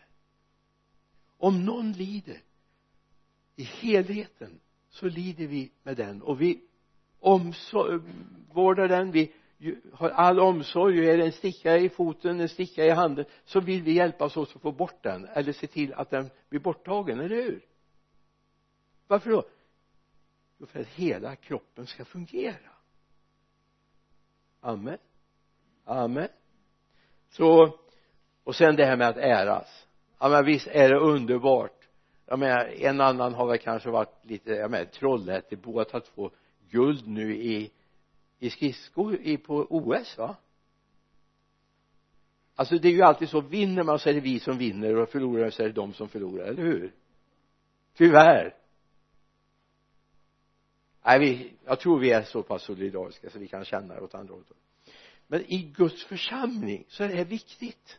Om 1.36 1.64
någon 1.64 1.92
lider 1.92 2.42
i 3.56 3.62
helheten 3.62 4.60
så 4.90 5.06
lider 5.06 5.46
vi 5.46 5.72
med 5.82 5.96
den. 5.96 6.22
Och 6.22 6.40
vi 6.40 6.60
omvårdar 7.20 8.88
den. 8.88 9.10
Vi 9.10 9.32
har 9.92 10.10
all 10.10 10.40
omsorg. 10.40 10.98
Och 10.98 11.04
är 11.04 11.16
det 11.18 11.24
en 11.24 11.32
sticka 11.32 11.76
i 11.76 11.88
foten, 11.88 12.40
en 12.40 12.48
sticka 12.48 12.84
i 12.84 12.90
handen 12.90 13.24
så 13.44 13.60
vill 13.60 13.82
vi 13.82 13.92
hjälpas 13.92 14.36
åt 14.36 14.56
att 14.56 14.62
få 14.62 14.72
bort 14.72 15.02
den 15.02 15.24
eller 15.24 15.52
se 15.52 15.66
till 15.66 15.94
att 15.94 16.10
den 16.10 16.30
blir 16.48 16.60
borttagen, 16.60 17.20
eller 17.20 17.36
hur? 17.36 17.64
Varför 19.06 19.30
då? 19.30 19.44
Jo 20.58 20.66
för 20.66 20.80
att 20.80 20.86
hela 20.86 21.36
kroppen 21.36 21.86
ska 21.86 22.04
fungera. 22.04 22.70
Amen. 24.60 24.98
Amen. 25.84 26.28
Så 27.30 27.78
och 28.44 28.54
sen 28.54 28.76
det 28.76 28.84
här 28.84 28.96
med 28.96 29.08
att 29.08 29.16
äras. 29.16 29.86
Ja 30.18 30.28
men 30.28 30.44
visst 30.44 30.66
är 30.66 30.88
det 30.88 30.98
underbart 30.98 31.77
jag 32.28 32.38
menar 32.38 32.64
en 32.66 33.00
annan 33.00 33.34
har 33.34 33.46
väl 33.46 33.58
kanske 33.58 33.90
varit 33.90 34.24
lite 34.24 34.50
jag 34.50 34.70
menar 34.70 34.84
Trollhättebo 34.84 35.78
har 35.78 35.84
tagit 35.84 36.14
två 36.14 36.30
guld 36.70 37.06
nu 37.08 37.36
i 37.36 37.70
i 38.38 38.50
skridskor 38.50 39.14
i 39.14 39.36
på 39.36 39.66
OS 39.70 40.18
va? 40.18 40.36
Alltså 42.54 42.78
det 42.78 42.88
är 42.88 42.92
ju 42.92 43.02
alltid 43.02 43.28
så 43.28 43.40
vinner 43.40 43.82
man 43.82 43.98
så 43.98 44.08
är 44.08 44.14
det 44.14 44.20
vi 44.20 44.40
som 44.40 44.58
vinner 44.58 44.96
och 44.96 45.08
förlorar 45.08 45.50
så 45.50 45.62
är 45.62 45.66
det 45.66 45.72
de 45.72 45.92
som 45.92 46.08
förlorar, 46.08 46.44
eller 46.44 46.62
hur? 46.62 46.94
Tyvärr. 47.94 48.54
Nej 51.04 51.18
vi 51.18 51.52
jag 51.64 51.80
tror 51.80 51.98
vi 51.98 52.10
är 52.10 52.22
så 52.22 52.42
pass 52.42 52.62
solidariska 52.62 53.30
så 53.30 53.38
vi 53.38 53.48
kan 53.48 53.64
känna 53.64 53.94
det 53.94 54.00
åt 54.00 54.14
andra 54.14 54.34
hållet. 54.34 54.48
Men 55.26 55.44
i 55.52 55.72
Guds 55.76 56.04
församling 56.04 56.84
så 56.88 57.04
är 57.04 57.08
det 57.08 57.14
här 57.14 57.24
viktigt 57.24 57.98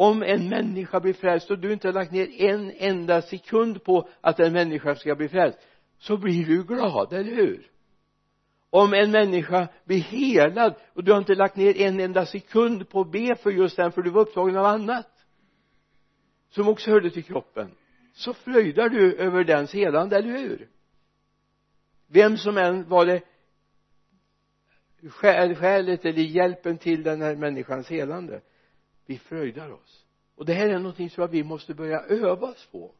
om 0.00 0.22
en 0.22 0.48
människa 0.48 1.00
blir 1.00 1.12
frälst 1.12 1.50
och 1.50 1.58
du 1.58 1.72
inte 1.72 1.88
har 1.88 1.92
lagt 1.92 2.12
ner 2.12 2.42
en 2.42 2.72
enda 2.76 3.22
sekund 3.22 3.84
på 3.84 4.08
att 4.20 4.40
en 4.40 4.52
människa 4.52 4.94
ska 4.94 5.14
bli 5.14 5.28
frälst 5.28 5.58
så 5.98 6.16
blir 6.16 6.46
du 6.46 6.64
glad, 6.64 7.12
eller 7.12 7.34
hur? 7.34 7.70
Om 8.70 8.94
en 8.94 9.10
människa 9.10 9.68
blir 9.84 9.98
helad 9.98 10.74
och 10.94 11.04
du 11.04 11.12
har 11.12 11.18
inte 11.18 11.34
lagt 11.34 11.56
ner 11.56 11.80
en 11.80 12.00
enda 12.00 12.26
sekund 12.26 12.88
på 12.88 13.00
att 13.00 13.12
be 13.12 13.36
för 13.36 13.50
just 13.50 13.76
den 13.76 13.92
för 13.92 14.02
du 14.02 14.10
var 14.10 14.20
upptagen 14.20 14.56
av 14.56 14.64
annat 14.64 15.10
som 16.50 16.68
också 16.68 16.90
hörde 16.90 17.10
till 17.10 17.24
kroppen 17.24 17.70
så 18.12 18.34
fröjdar 18.34 18.88
du 18.88 19.16
över 19.16 19.44
dens 19.44 19.74
helande, 19.74 20.16
eller 20.16 20.38
hur? 20.38 20.68
Vem 22.06 22.36
som 22.36 22.58
än 22.58 22.88
var 22.88 23.06
det 23.06 23.22
skälet 25.10 26.04
eller 26.04 26.22
hjälpen 26.22 26.78
till 26.78 27.02
den 27.02 27.22
här 27.22 27.36
människans 27.36 27.88
helande 27.90 28.40
vi 29.08 29.18
fröjdar 29.18 29.70
oss. 29.70 30.06
Och 30.36 30.46
det 30.46 30.54
här 30.54 30.68
är 30.68 30.78
någonting 30.78 31.10
som 31.10 31.30
vi 31.30 31.44
måste 31.44 31.74
börja 31.74 32.00
övas 32.00 32.66
på. 32.72 32.94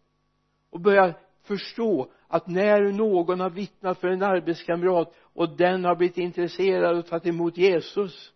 Och 0.70 0.80
börja 0.80 1.14
förstå 1.42 2.10
att 2.28 2.46
när 2.46 2.92
någon 2.92 3.40
har 3.40 3.50
vittnat 3.50 3.98
för 3.98 4.08
en 4.08 4.22
arbetskamrat 4.22 5.14
och 5.20 5.56
den 5.56 5.84
har 5.84 5.96
blivit 5.96 6.18
intresserad 6.18 6.98
och 6.98 7.06
tagit 7.06 7.26
emot 7.26 7.56
Jesus 7.56 8.32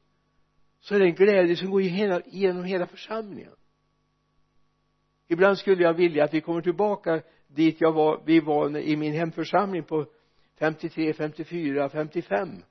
så 0.80 0.94
är 0.94 0.98
det 0.98 1.04
en 1.04 1.14
glädje 1.14 1.56
som 1.56 1.70
går 1.70 1.82
igenom 1.82 2.64
hela 2.64 2.86
församlingen. 2.86 3.52
Ibland 5.28 5.58
skulle 5.58 5.82
jag 5.82 5.94
vilja 5.94 6.24
att 6.24 6.34
vi 6.34 6.40
kommer 6.40 6.60
tillbaka 6.60 7.22
dit 7.46 7.80
jag 7.80 7.92
var, 7.92 8.22
vi 8.24 8.40
var 8.40 8.78
i 8.78 8.96
min 8.96 9.12
hemförsamling 9.12 9.82
på 9.82 10.06
53, 10.58 11.12
54, 11.12 11.88
55 11.88 12.62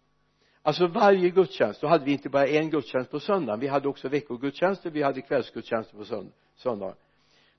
alltså 0.62 0.88
varje 0.88 1.30
gudstjänst 1.30 1.82
då 1.82 1.88
hade 1.88 2.06
vi 2.06 2.12
inte 2.12 2.30
bara 2.30 2.47
en 2.47 2.69
gudstjänst 2.69 3.12
på 3.12 3.19
söndagen 3.19 3.60
vi 3.60 3.67
hade 3.67 3.88
också 3.88 4.10
veckogudstjänster 4.10 4.89
vi 4.89 5.04
hade 5.04 5.21
kvällsgudstjänster 5.21 5.97
på 5.97 6.30
söndagen. 6.56 6.95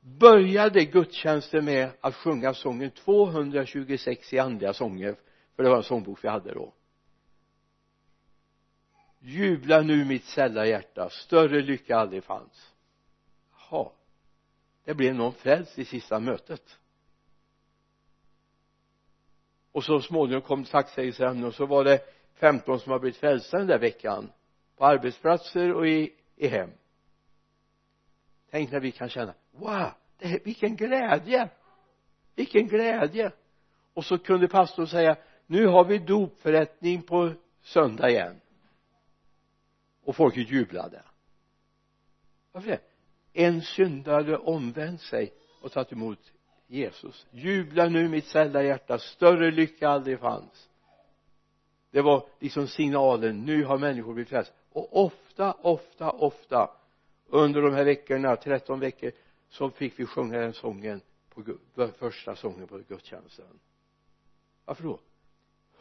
Började 0.00 0.84
gudstjänsten 0.84 1.64
med 1.64 1.90
att 2.00 2.14
sjunga 2.14 2.54
sången 2.54 2.90
226 2.90 4.32
i 4.32 4.38
andliga 4.38 4.72
sånger 4.72 5.16
för 5.56 5.62
det 5.62 5.68
var 5.68 5.76
en 5.76 5.82
sångbok 5.82 6.24
vi 6.24 6.28
hade 6.28 6.54
då. 6.54 6.72
Jubla 9.24 9.80
nu 9.80 10.04
mitt 10.04 10.24
sälla 10.24 10.66
hjärta 10.66 11.08
större 11.10 11.62
lycka 11.62 11.96
aldrig 11.96 12.24
fanns. 12.24 12.72
Jaha. 13.70 13.90
Det 14.84 14.94
blev 14.94 15.14
någon 15.14 15.32
frälst 15.32 15.78
i 15.78 15.84
sista 15.84 16.20
mötet. 16.20 16.78
Och 19.72 19.84
så 19.84 20.00
småningom 20.00 20.42
kom 20.42 20.64
tacksägelseämnen 20.64 21.44
och 21.44 21.54
så 21.54 21.66
var 21.66 21.84
det 21.84 22.00
15 22.42 22.80
som 22.80 22.92
har 22.92 22.98
blivit 22.98 23.16
frälsta 23.16 23.58
den 23.58 23.66
där 23.66 23.78
veckan. 23.78 24.32
På 24.76 24.84
arbetsplatser 24.84 25.74
och 25.74 25.88
i, 25.88 26.12
i 26.36 26.48
hem. 26.48 26.70
Tänk 28.50 28.72
när 28.72 28.80
vi 28.80 28.92
kan 28.92 29.08
känna 29.08 29.34
wow 29.50 29.90
det 30.18 30.28
här, 30.28 30.40
vilken 30.44 30.76
glädje! 30.76 31.48
Vilken 32.34 32.66
glädje! 32.66 33.32
Och 33.94 34.04
så 34.04 34.18
kunde 34.18 34.48
pastorn 34.48 34.86
säga 34.86 35.16
nu 35.46 35.66
har 35.66 35.84
vi 35.84 35.98
dopförrättning 35.98 37.02
på 37.02 37.32
söndag 37.62 38.10
igen. 38.10 38.40
Och 40.04 40.16
folket 40.16 40.50
jublade. 40.50 41.02
Varför 42.52 42.70
det? 42.70 42.80
En 43.32 43.62
syndare 43.62 44.36
omvänt 44.36 45.00
sig 45.00 45.32
och 45.60 45.72
tagit 45.72 45.92
emot 45.92 46.32
Jesus. 46.66 47.26
Jubla 47.30 47.88
nu 47.88 48.08
mitt 48.08 48.26
sälla 48.26 48.62
hjärta 48.62 48.98
större 48.98 49.50
lycka 49.50 49.88
aldrig 49.88 50.20
fanns 50.20 50.68
det 51.92 52.02
var 52.02 52.26
liksom 52.38 52.68
signalen 52.68 53.44
nu 53.44 53.64
har 53.64 53.78
människor 53.78 54.14
blivit 54.14 54.28
frälsta. 54.28 54.54
Och 54.72 55.04
ofta, 55.04 55.52
ofta, 55.52 56.10
ofta 56.10 56.70
under 57.26 57.62
de 57.62 57.74
här 57.74 57.84
veckorna, 57.84 58.36
13 58.36 58.80
veckor 58.80 59.12
så 59.48 59.70
fick 59.70 60.00
vi 60.00 60.06
sjunga 60.06 60.38
den 60.38 60.52
sången 60.52 61.00
på 61.74 61.88
första 61.98 62.36
sången 62.36 62.66
på 62.66 62.78
gudstjänsten. 62.88 63.58
Varför 64.64 64.84
då? 64.84 65.00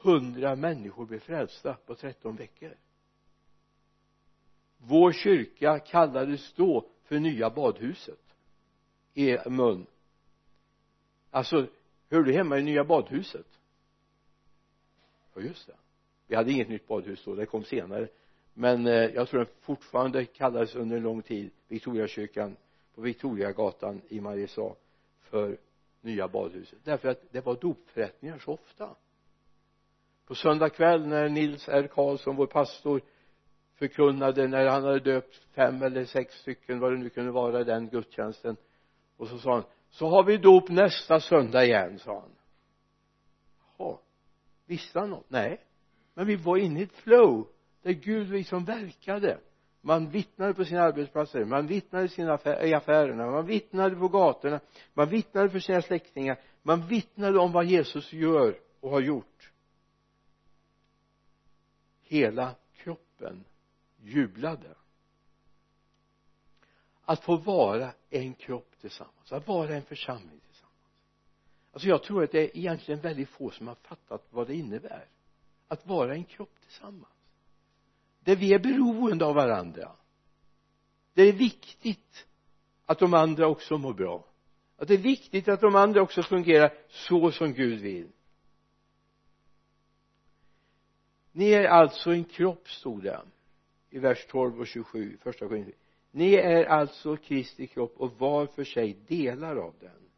Hundra 0.01 0.55
människor 0.55 1.05
blev 1.05 1.19
frälsta 1.19 1.73
på 1.73 1.95
13 1.95 2.35
veckor. 2.35 2.73
Vår 4.77 5.11
kyrka 5.11 5.79
kallades 5.79 6.53
då 6.53 6.85
för 7.03 7.19
nya 7.19 7.49
badhuset 7.49 8.35
i 9.13 9.49
mun. 9.49 9.85
Alltså 11.29 11.67
hör 12.09 12.23
du 12.23 12.33
hemma 12.33 12.57
i 12.57 12.63
nya 12.63 12.83
badhuset? 12.83 13.59
Ja 15.33 15.41
just 15.41 15.67
det 15.67 15.75
vi 16.31 16.37
hade 16.37 16.51
inget 16.51 16.69
nytt 16.69 16.87
badhus 16.87 17.23
då 17.25 17.35
det 17.35 17.45
kom 17.45 17.63
senare. 17.63 18.07
Men 18.53 18.87
eh, 18.87 18.93
jag 18.93 19.27
tror 19.27 19.39
den 19.39 19.53
fortfarande 19.61 20.25
kallades 20.25 20.75
under 20.75 20.97
en 20.97 21.03
lång 21.03 21.21
tid 21.21 21.51
Victoriakyrkan 21.67 22.55
på 22.95 23.01
Victoriagatan 23.01 24.01
i 24.07 24.19
Mariestad 24.19 24.75
för 25.21 25.57
nya 26.01 26.27
badhuset. 26.27 26.79
Därför 26.83 27.09
att 27.09 27.21
det 27.31 27.45
var 27.45 27.55
dopförrättningar 27.55 28.37
så 28.37 28.51
ofta. 28.53 28.95
På 30.27 30.35
söndag 30.35 30.69
kväll 30.69 31.07
när 31.07 31.29
Nils 31.29 31.69
R. 31.69 31.87
Karlsson 31.87 32.35
vår 32.35 32.47
pastor 32.47 33.01
förkunnade 33.75 34.47
när 34.47 34.65
han 34.65 34.83
hade 34.83 34.99
döpt 34.99 35.35
fem 35.35 35.81
eller 35.81 36.05
sex 36.05 36.35
stycken 36.35 36.79
vad 36.79 36.91
det 36.91 36.97
nu 36.97 37.09
kunde 37.09 37.31
vara 37.31 37.61
i 37.61 37.63
den 37.63 37.89
gudstjänsten. 37.89 38.57
Och 39.17 39.27
så 39.27 39.37
sa 39.37 39.53
han 39.53 39.63
så 39.89 40.07
har 40.07 40.23
vi 40.23 40.37
dop 40.37 40.69
nästa 40.69 41.19
söndag 41.19 41.65
igen 41.65 41.99
sa 41.99 42.19
han. 42.19 42.31
Jaha 43.77 43.97
visste 44.65 44.99
han 44.99 45.09
något? 45.09 45.29
Nej 45.29 45.61
men 46.13 46.27
vi 46.27 46.35
var 46.35 46.57
inne 46.57 46.79
i 46.79 46.83
ett 46.83 46.93
flow 46.93 47.47
där 47.81 47.91
Gud 47.91 48.29
liksom 48.29 48.65
verkade. 48.65 49.39
Man 49.81 50.09
vittnade 50.09 50.53
på 50.53 50.65
sina 50.65 50.81
arbetsplatser 50.81 51.45
man 51.45 51.67
vittnade 51.67 52.05
i, 52.05 52.09
sina 52.09 52.33
affär, 52.33 52.65
i 52.65 52.73
affärerna 52.73 53.31
man 53.31 53.45
vittnade 53.45 53.95
på 53.95 54.07
gatorna 54.07 54.59
man 54.93 55.09
vittnade 55.09 55.49
för 55.49 55.59
sina 55.59 55.81
släktingar 55.81 56.39
man 56.61 56.87
vittnade 56.87 57.39
om 57.39 57.51
vad 57.51 57.65
Jesus 57.65 58.13
gör 58.13 58.59
och 58.79 58.89
har 58.89 59.01
gjort. 59.01 59.51
Hela 62.01 62.55
kroppen 62.75 63.43
jublade. 64.01 64.75
Att 67.05 67.23
få 67.23 67.37
vara 67.37 67.93
en 68.09 68.33
kropp 68.33 68.75
tillsammans 68.81 69.31
att 69.31 69.47
vara 69.47 69.75
en 69.75 69.83
församling 69.83 70.39
tillsammans. 70.39 70.75
Alltså 71.71 71.87
jag 71.87 72.03
tror 72.03 72.23
att 72.23 72.31
det 72.31 72.39
är 72.39 72.57
egentligen 72.57 73.01
väldigt 73.01 73.29
få 73.29 73.49
som 73.49 73.67
har 73.67 73.75
fattat 73.75 74.27
vad 74.29 74.47
det 74.47 74.55
innebär 74.55 75.07
att 75.71 75.85
vara 75.85 76.13
en 76.13 76.23
kropp 76.23 76.59
tillsammans. 76.61 77.13
Där 78.19 78.35
vi 78.35 78.53
är 78.53 78.59
beroende 78.59 79.25
av 79.25 79.35
varandra. 79.35 79.91
Där 81.13 81.23
det 81.23 81.29
är 81.29 81.33
viktigt 81.33 82.27
att 82.85 82.99
de 82.99 83.13
andra 83.13 83.47
också 83.47 83.77
mår 83.77 83.93
bra. 83.93 84.25
Att 84.77 84.87
det 84.87 84.93
är 84.93 84.97
viktigt 84.97 85.47
att 85.47 85.61
de 85.61 85.75
andra 85.75 86.01
också 86.01 86.23
fungerar 86.23 86.73
så 86.89 87.31
som 87.31 87.53
Gud 87.53 87.79
vill. 87.79 88.11
Ni 91.31 91.51
är 91.51 91.63
alltså 91.63 92.11
en 92.11 92.23
kropp 92.23 92.69
stod 92.69 93.03
det 93.03 93.21
i 93.89 93.99
vers 93.99 94.25
12 94.29 94.59
och 94.59 94.67
27 94.67 95.17
första 95.21 95.45
gången 95.45 95.71
ni 96.11 96.33
är 96.33 96.65
alltså 96.65 97.17
Kristi 97.17 97.67
kropp 97.67 97.93
och 97.97 98.19
var 98.19 98.45
för 98.45 98.63
sig 98.63 98.93
delar 99.07 99.55
av 99.55 99.75
den. 99.79 100.09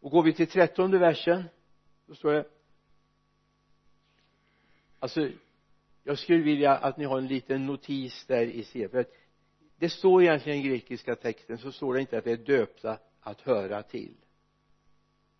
Och 0.00 0.10
går 0.10 0.22
vi 0.22 0.32
till 0.32 0.46
trettonde 0.46 0.98
versen 0.98 1.44
då 2.06 2.14
står 2.14 2.32
det 2.32 2.53
alltså 5.04 5.28
jag 6.02 6.18
skulle 6.18 6.42
vilja 6.42 6.76
att 6.76 6.96
ni 6.96 7.04
har 7.04 7.18
en 7.18 7.26
liten 7.26 7.66
notis 7.66 8.24
där 8.26 8.46
i 8.46 8.64
C 8.64 8.88
för 8.88 9.00
att 9.00 9.12
det 9.76 9.88
står 9.88 10.22
egentligen 10.22 10.58
i 10.58 10.62
den 10.62 10.70
grekiska 10.70 11.16
texten 11.16 11.58
så 11.58 11.72
står 11.72 11.94
det 11.94 12.00
inte 12.00 12.18
att 12.18 12.26
vi 12.26 12.32
är 12.32 12.36
döpta 12.36 12.98
att 13.20 13.40
höra 13.40 13.82
till. 13.82 14.14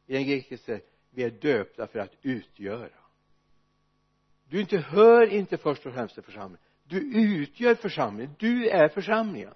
I 0.07 0.13
den 0.13 0.27
grekiska 0.27 0.81
vi 1.11 1.23
är 1.23 1.31
döpta 1.31 1.87
för 1.87 1.99
att 1.99 2.13
utgöra. 2.23 2.91
Du 4.49 4.61
inte 4.61 4.79
hör 4.79 5.27
inte 5.27 5.57
först 5.57 5.87
och 5.87 5.95
främst 5.95 6.15
till 6.15 6.23
församlingen. 6.23 6.67
Du 6.85 6.99
utgör 7.19 7.75
församlingen. 7.75 8.35
Du 8.39 8.69
är 8.69 8.89
församlingen. 8.89 9.55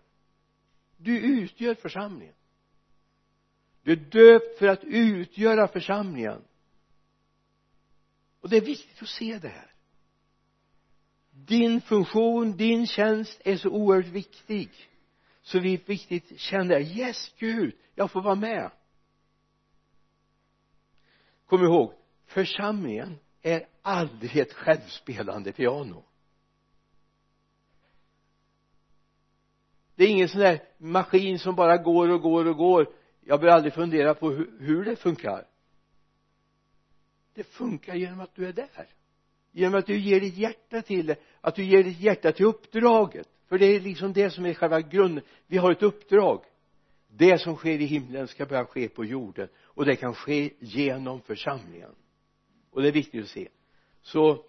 Du 0.96 1.18
utgör 1.18 1.74
församlingen. 1.74 2.34
Du 3.82 3.92
är 3.92 3.96
döpt 3.96 4.58
för 4.58 4.66
att 4.66 4.84
utgöra 4.84 5.68
församlingen. 5.68 6.42
Och 8.40 8.48
det 8.48 8.56
är 8.56 8.60
viktigt 8.60 9.02
att 9.02 9.08
se 9.08 9.38
det 9.38 9.48
här 9.48 9.74
din 11.46 11.80
funktion, 11.80 12.56
din 12.56 12.86
tjänst 12.86 13.40
är 13.44 13.56
så 13.56 13.68
oerhört 13.68 14.06
viktig. 14.06 14.70
Så 15.42 15.58
vi 15.58 15.76
riktigt 15.76 16.40
känner 16.40 16.80
yes 16.80 17.34
Gud, 17.38 17.74
jag 17.94 18.10
får 18.10 18.22
vara 18.22 18.34
med. 18.34 18.70
Kom 21.46 21.64
ihåg 21.64 21.92
församlingen 22.26 23.18
är 23.42 23.66
aldrig 23.82 24.36
ett 24.36 24.52
självspelande 24.52 25.52
piano. 25.52 26.04
Det 29.94 30.04
är 30.04 30.08
ingen 30.08 30.28
sån 30.28 30.40
där 30.40 30.62
maskin 30.78 31.38
som 31.38 31.54
bara 31.54 31.76
går 31.76 32.08
och 32.08 32.20
går 32.20 32.44
och 32.44 32.56
går. 32.56 32.92
Jag 33.20 33.40
behöver 33.40 33.56
aldrig 33.56 33.74
fundera 33.74 34.14
på 34.14 34.30
hur, 34.30 34.58
hur 34.60 34.84
det 34.84 34.96
funkar. 34.96 35.46
Det 37.34 37.44
funkar 37.44 37.94
genom 37.94 38.20
att 38.20 38.34
du 38.34 38.46
är 38.46 38.52
där 38.52 38.88
genom 39.52 39.78
att 39.78 39.86
du 39.86 39.98
ger 39.98 40.20
ditt 40.20 40.36
hjärta 40.36 40.82
till 40.82 41.06
det 41.06 41.16
att 41.40 41.54
du 41.54 41.64
ger 41.64 41.82
ditt 41.82 42.00
hjärta 42.00 42.32
till 42.32 42.46
uppdraget. 42.46 43.28
För 43.48 43.58
det 43.58 43.66
är 43.66 43.80
liksom 43.80 44.12
det 44.12 44.30
som 44.30 44.46
är 44.46 44.54
själva 44.54 44.80
grunden 44.80 45.24
vi 45.46 45.56
har 45.56 45.72
ett 45.72 45.82
uppdrag. 45.82 46.44
Det 47.10 47.38
som 47.38 47.56
sker 47.56 47.80
i 47.80 47.84
himlen 47.84 48.28
ska 48.28 48.46
börja 48.46 48.64
ske 48.64 48.88
på 48.88 49.04
jorden 49.04 49.48
och 49.62 49.84
det 49.84 49.96
kan 49.96 50.14
ske 50.14 50.50
genom 50.58 51.20
församlingen. 51.20 51.90
Och 52.70 52.82
det 52.82 52.88
är 52.88 52.92
viktigt 52.92 53.24
att 53.24 53.30
se. 53.30 53.48
Så 54.02 54.44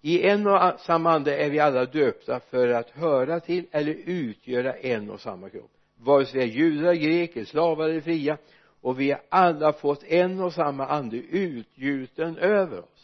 i 0.00 0.22
en 0.22 0.46
och 0.46 0.80
samma 0.80 1.12
ande 1.12 1.36
är 1.36 1.50
vi 1.50 1.58
alla 1.58 1.84
döpta 1.84 2.40
för 2.40 2.68
att 2.68 2.90
höra 2.90 3.40
till 3.40 3.66
eller 3.70 3.94
utgöra 3.94 4.72
en 4.72 5.10
och 5.10 5.20
samma 5.20 5.50
kropp. 5.50 5.70
Vare 5.96 6.26
sig 6.26 6.40
vi 6.40 6.44
är 6.44 6.56
judar, 6.56 6.94
greker, 6.94 7.44
slavar 7.44 7.88
eller 7.88 8.00
fria 8.00 8.38
och 8.80 9.00
vi 9.00 9.10
har 9.10 9.20
alla 9.28 9.72
fått 9.72 10.04
en 10.04 10.40
och 10.40 10.52
samma 10.52 10.86
ande 10.86 11.16
utgjuten 11.16 12.36
över 12.36 12.78
oss 12.78 13.01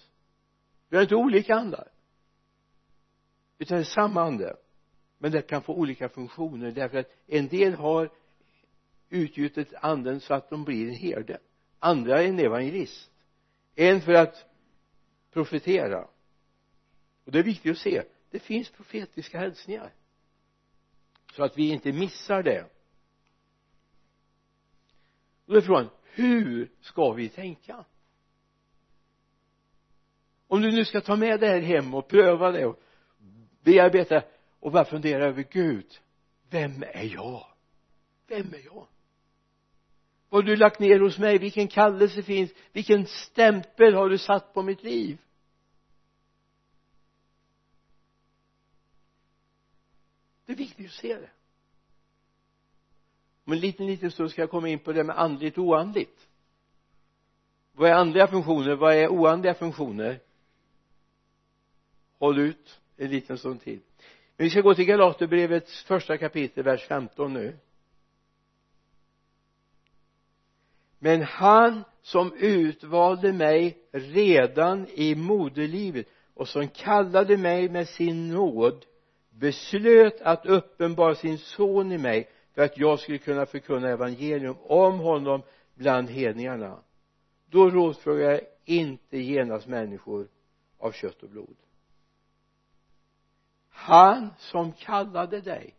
vi 0.89 0.97
har 0.97 1.03
inte 1.03 1.15
olika 1.15 1.55
andar. 1.55 1.89
Utan 3.59 3.77
det 3.77 3.83
är 3.83 3.85
samma 3.85 4.23
ande 4.23 4.57
men 5.19 5.33
det 5.33 5.43
kan 5.43 5.63
få 5.63 5.75
olika 5.75 6.09
funktioner 6.09 6.71
därför 6.71 6.99
att 6.99 7.11
en 7.27 7.49
del 7.49 7.75
har 7.75 8.11
utgjutit 9.09 9.75
anden 9.75 10.21
så 10.21 10.35
att 10.35 10.51
de 10.51 10.65
blir 10.65 10.89
en 10.89 10.95
herde. 10.95 11.39
Andra 11.79 12.23
är 12.23 12.29
en 12.29 12.39
evangelist. 12.39 13.11
En 13.75 14.01
för 14.01 14.13
att 14.13 14.45
profetera. 15.31 16.09
Och 17.25 17.33
det 17.33 17.39
är 17.39 17.43
viktigt 17.43 17.73
att 17.73 17.79
se. 17.79 18.03
Det 18.31 18.39
finns 18.39 18.71
profetiska 18.71 19.39
hälsningar. 19.39 19.95
Så 21.33 21.45
att 21.45 21.59
vi 21.59 21.71
inte 21.71 21.93
missar 21.93 22.43
det. 22.43 22.63
Och 25.45 25.53
då 25.53 25.57
är 25.57 25.61
frågan 25.61 25.89
hur 26.03 26.71
ska 26.81 27.13
vi 27.13 27.29
tänka? 27.29 27.85
Om 30.49 30.63
du 30.63 30.73
nu 30.73 30.85
ska 30.85 31.01
ta 31.01 31.17
med 31.17 31.41
det 31.41 31.47
här 31.47 31.61
hem 31.61 31.95
och 31.95 32.09
pröva 32.09 32.51
det 32.51 32.67
och 32.67 32.81
bearbeta 33.63 34.23
och 34.61 34.73
bara 34.73 34.85
fundera 34.85 35.27
över 35.27 35.43
Gud 35.51 36.01
vem 36.51 36.83
är 36.83 37.05
jag? 37.15 37.47
Vem 38.27 38.55
är 38.55 38.65
jag? 38.65 38.87
Vad 40.29 40.43
har 40.43 40.43
du 40.43 40.57
lagt 40.57 40.81
ner 40.81 41.01
hos 41.01 41.19
mig? 41.19 41.39
Vilken 41.39 41.69
kallelse 41.69 42.23
finns? 42.23 42.51
Vilken 42.73 43.07
stämpel 43.07 43.95
har 43.95 44.09
du 44.09 44.19
satt 44.19 44.55
på 44.55 44.63
mitt 44.63 44.83
liv? 44.83 45.19
Det 50.47 50.53
är 50.53 50.57
viktigt 50.57 50.87
att 50.87 50.93
se 50.93 51.15
det. 51.15 51.31
Om 53.45 53.53
en 53.53 53.61
liten 53.61 53.87
liten 53.87 54.11
stund 54.11 54.31
ska 54.31 54.43
jag 54.43 54.51
komma 54.51 54.69
in 54.69 54.79
på 54.79 54.93
det 54.93 55.05
med 55.05 55.19
andligt 55.19 55.59
och 55.59 55.65
oandligt. 55.65 56.29
Vad 57.73 57.91
är 57.91 57.95
andliga 57.95 58.27
funktioner? 58.27 58.75
Vad 58.75 58.95
är 58.95 59.09
oandliga 59.09 59.55
funktioner? 59.55 60.21
Håll 62.19 62.39
ut 62.39 62.81
en 62.97 63.11
liten 63.11 63.39
stund 63.39 63.61
till. 63.61 63.81
Men 64.37 64.45
vi 64.45 64.51
ska 64.51 64.61
gå 64.61 64.75
till 64.75 64.85
Galaterbrevets 64.85 65.85
första 65.85 66.19
kapitel 66.19 66.65
vers 66.65 66.87
15 66.87 67.33
nu. 67.33 67.57
Men 70.99 71.23
han 71.23 71.85
som 72.03 72.33
utvalde 72.33 73.33
mig 73.33 73.79
redan 73.93 74.87
i 74.95 75.15
moderlivet 75.15 76.07
och 76.35 76.49
som 76.49 76.69
kallade 76.69 77.37
mig 77.37 77.69
med 77.69 77.89
sin 77.89 78.29
nåd 78.29 78.85
beslöt 79.31 80.21
att 80.21 80.47
uppenbara 80.47 81.15
sin 81.15 81.39
son 81.39 81.93
i 81.93 81.99
mig 81.99 82.31
för 82.55 82.63
att 82.63 82.79
jag 82.79 82.99
skulle 83.01 83.19
kunna 83.19 83.47
förkunna 83.47 83.89
evangelium 83.89 84.57
om 84.63 84.99
honom 84.99 85.43
bland 85.75 86.11
hedningarna. 86.11 86.79
Då 87.47 87.71
rådfrågade 87.71 88.33
jag 88.33 88.41
inte 88.65 89.19
genast 89.19 89.67
människor 89.67 90.29
av 90.79 90.93
kött 90.93 91.23
och 91.23 91.29
blod 91.29 91.57
han 93.79 94.31
som 94.39 94.73
kallade 94.73 95.41
dig. 95.41 95.75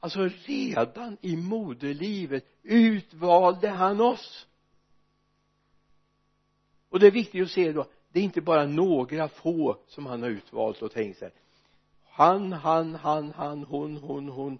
Alltså 0.00 0.28
redan 0.46 1.16
i 1.20 1.36
moderlivet 1.36 2.44
utvalde 2.62 3.68
han 3.68 4.00
oss. 4.00 4.46
Och 6.88 7.00
det 7.00 7.06
är 7.06 7.10
viktigt 7.10 7.42
att 7.42 7.50
se 7.50 7.72
då 7.72 7.86
det 8.12 8.20
är 8.20 8.24
inte 8.24 8.40
bara 8.40 8.66
några 8.66 9.28
få 9.28 9.78
som 9.86 10.06
han 10.06 10.22
har 10.22 10.30
utvalt 10.30 10.82
och 10.82 10.92
tänkt 10.92 11.18
sig 11.18 11.30
han, 12.04 12.52
han, 12.52 12.94
han, 12.94 13.32
han, 13.32 13.64
hon, 13.64 13.96
hon, 13.96 14.28
hon 14.28 14.58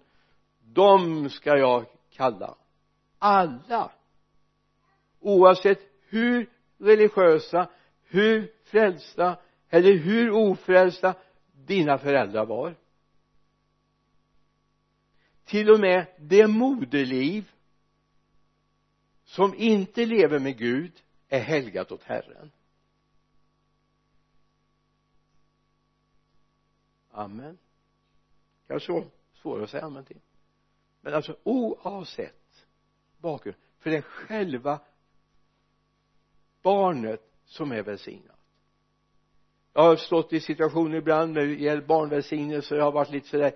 de 0.59 1.29
ska 1.29 1.57
jag 1.57 1.85
kalla. 2.09 2.55
Alla. 3.19 3.91
Oavsett 5.19 5.79
hur 6.09 6.49
religiösa 6.77 7.67
hur 8.09 8.51
frälsta 8.63 9.37
eller 9.69 9.93
hur 9.93 10.31
ofrälsta 10.31 11.13
dina 11.69 11.97
föräldrar 11.97 12.45
var. 12.45 12.75
Till 15.45 15.69
och 15.69 15.79
med 15.79 16.05
det 16.19 16.47
moderliv 16.47 17.51
som 19.23 19.55
inte 19.55 20.05
lever 20.05 20.39
med 20.39 20.57
Gud 20.57 21.03
är 21.27 21.39
helgat 21.39 21.91
åt 21.91 22.03
Herren. 22.03 22.51
Amen. 27.11 27.57
Kanske 28.67 29.03
svårare 29.33 29.63
att 29.63 29.69
säga 29.69 29.85
amen 29.85 30.05
till 30.05 30.19
men 31.01 31.13
alltså 31.13 31.37
oavsett 31.43 32.65
bakgrund 33.17 33.57
för 33.79 33.89
det 33.89 33.97
är 33.97 34.01
själva 34.01 34.79
barnet 36.61 37.31
som 37.45 37.71
är 37.71 37.83
välsignat 37.83 38.38
jag 39.73 39.81
har 39.81 39.95
stått 39.95 40.33
i 40.33 40.39
situationer 40.39 40.97
ibland 40.97 41.33
med 41.33 41.85
barnvälsignelse 41.85 42.75
jag 42.75 42.83
har 42.83 42.91
varit 42.91 43.11
lite 43.11 43.27
sådär 43.27 43.51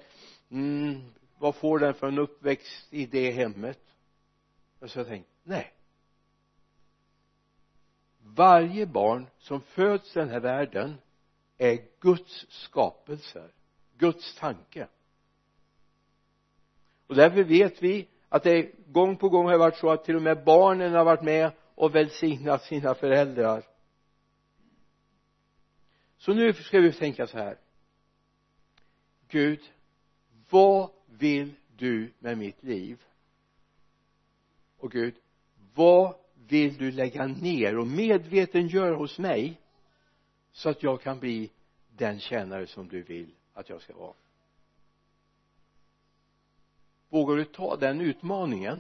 mm, 0.52 1.02
vad 1.38 1.56
får 1.56 1.80
den 1.80 1.93
för 1.93 2.08
en 2.08 2.19
uppväxt 2.19 2.93
i 2.93 3.06
det 3.06 3.32
hemmet? 3.32 3.80
Och 4.80 4.89
så 4.89 4.99
har 4.99 5.04
jag 5.04 5.10
tänkt 5.10 5.30
nej. 5.43 5.73
Varje 8.19 8.86
barn 8.86 9.28
som 9.38 9.62
föds 9.62 10.15
i 10.15 10.19
den 10.19 10.30
här 10.30 10.39
världen 10.39 10.95
är 11.58 11.80
Guds 11.99 12.45
skapelser 12.49 13.52
Guds 13.97 14.36
tanke. 14.36 14.88
Och 17.08 17.15
därför 17.15 17.43
vet 17.43 17.84
vi 17.84 18.08
att 18.30 18.43
det 18.43 18.71
gång 18.88 19.17
på 19.17 19.30
gång 19.30 19.45
har 19.45 19.58
varit 19.58 19.78
så 19.78 19.89
att 19.89 20.06
till 20.06 20.15
och 20.15 20.21
med 20.21 20.43
barnen 20.43 20.93
har 20.93 21.04
varit 21.04 21.23
med 21.23 21.52
och 21.76 21.95
välsignat 21.95 22.63
sina 22.63 22.93
föräldrar 22.95 23.63
så 26.24 26.34
nu 26.34 26.54
ska 26.54 26.80
vi 26.80 26.94
tänka 26.94 27.28
så 27.28 27.38
här. 27.38 27.58
Gud 29.28 29.72
vad 30.50 30.90
vill 31.06 31.56
du 31.78 32.14
med 32.20 32.38
mitt 32.38 32.64
liv? 32.64 33.02
Och 34.78 34.92
Gud 34.92 35.16
vad 35.74 36.16
vill 36.48 36.78
du 36.78 36.92
lägga 36.92 37.28
ner 37.28 37.78
och 37.78 37.88
medveten 37.88 38.68
göra 38.68 38.96
hos 38.96 39.20
mig 39.20 39.62
så 40.52 40.70
att 40.70 40.84
jag 40.84 41.02
kan 41.02 41.20
bli 41.20 41.52
den 41.88 42.20
tjänare 42.20 42.68
som 42.68 42.88
du 42.88 43.04
vill 43.04 43.36
att 43.54 43.70
jag 43.70 43.82
ska 43.82 43.94
vara? 43.94 44.14
Vågar 47.10 47.36
du 47.36 47.46
ta 47.46 47.76
den 47.76 48.02
utmaningen? 48.02 48.80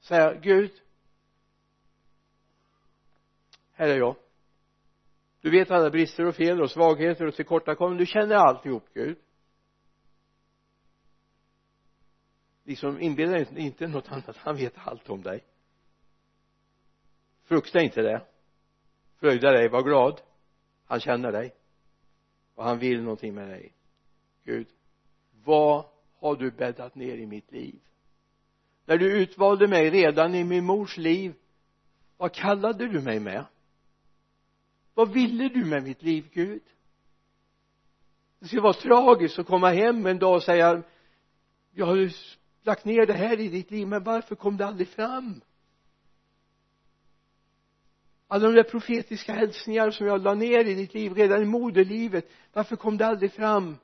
Säga 0.00 0.34
Gud 0.34 0.72
här 3.72 3.88
är 3.88 3.98
jag 3.98 4.16
du 5.40 5.50
vet 5.50 5.70
alla 5.70 5.90
brister 5.90 6.26
och 6.26 6.34
fel 6.34 6.62
och 6.62 6.70
svagheter 6.70 7.26
och 7.26 7.34
tillkortakommanden. 7.34 7.98
Du 7.98 8.06
känner 8.06 8.34
alltihop 8.34 8.84
Gud. 8.94 9.18
Liksom 12.64 13.00
inbilla 13.00 13.32
dig 13.32 13.48
inte 13.56 13.86
något 13.86 14.08
annat. 14.08 14.36
Han 14.36 14.56
vet 14.56 14.74
allt 14.76 15.10
om 15.10 15.22
dig. 15.22 15.44
Frukta 17.44 17.80
inte 17.80 18.02
det. 18.02 18.22
Fröjda 19.16 19.50
dig. 19.50 19.68
Var 19.68 19.82
glad. 19.82 20.20
Han 20.86 21.00
känner 21.00 21.32
dig. 21.32 21.54
Och 22.54 22.64
han 22.64 22.78
vill 22.78 23.02
någonting 23.02 23.34
med 23.34 23.48
dig. 23.48 23.72
Gud 24.44 24.66
vad 25.44 25.84
har 26.20 26.36
du 26.36 26.50
bäddat 26.50 26.94
ner 26.94 27.16
i 27.16 27.26
mitt 27.26 27.52
liv? 27.52 27.80
När 28.84 28.98
du 28.98 29.22
utvalde 29.22 29.68
mig 29.68 29.90
redan 29.90 30.34
i 30.34 30.44
min 30.44 30.64
mors 30.64 30.96
liv 30.96 31.34
vad 32.16 32.34
kallade 32.34 32.88
du 32.88 33.00
mig 33.00 33.20
med? 33.20 33.44
Vad 35.00 35.12
ville 35.12 35.48
du 35.48 35.64
med 35.64 35.82
mitt 35.82 36.02
liv 36.02 36.28
Gud? 36.32 36.62
Det 38.38 38.46
skulle 38.46 38.62
vara 38.62 38.72
tragiskt 38.72 39.38
att 39.38 39.46
komma 39.46 39.70
hem 39.70 40.06
en 40.06 40.18
dag 40.18 40.34
och 40.34 40.42
säga 40.42 40.82
jag 41.72 41.86
har 41.86 41.96
ju 41.96 42.10
lagt 42.62 42.84
ner 42.84 43.06
det 43.06 43.12
här 43.12 43.40
i 43.40 43.48
ditt 43.48 43.70
liv 43.70 43.86
men 43.88 44.04
varför 44.04 44.34
kom 44.34 44.56
det 44.56 44.66
aldrig 44.66 44.88
fram? 44.88 45.40
Alla 48.28 48.46
de 48.46 48.54
där 48.54 48.62
profetiska 48.62 49.32
hälsningar 49.32 49.90
som 49.90 50.06
jag 50.06 50.22
la 50.22 50.34
ner 50.34 50.64
i 50.64 50.74
ditt 50.74 50.94
liv 50.94 51.14
redan 51.14 51.42
i 51.42 51.46
moderlivet 51.46 52.30
varför 52.52 52.76
kom 52.76 52.96
det 52.96 53.06
aldrig 53.06 53.32
fram? 53.32 53.76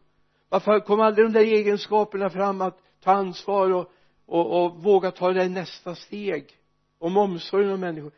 Varför 0.49 0.81
kom 0.81 1.01
aldrig 1.01 1.27
de 1.27 1.33
där 1.33 1.45
egenskaperna 1.45 2.31
fram 2.31 2.61
att 2.61 2.83
ta 3.01 3.13
ansvar 3.13 3.71
och, 3.71 3.93
och, 4.27 4.65
och 4.65 4.83
våga 4.83 5.11
ta 5.11 5.33
det 5.33 5.49
nästa 5.49 5.95
steg 5.95 6.51
om 6.99 7.17
omsorgen 7.17 7.71
om 7.71 7.81
människor? 7.81 8.13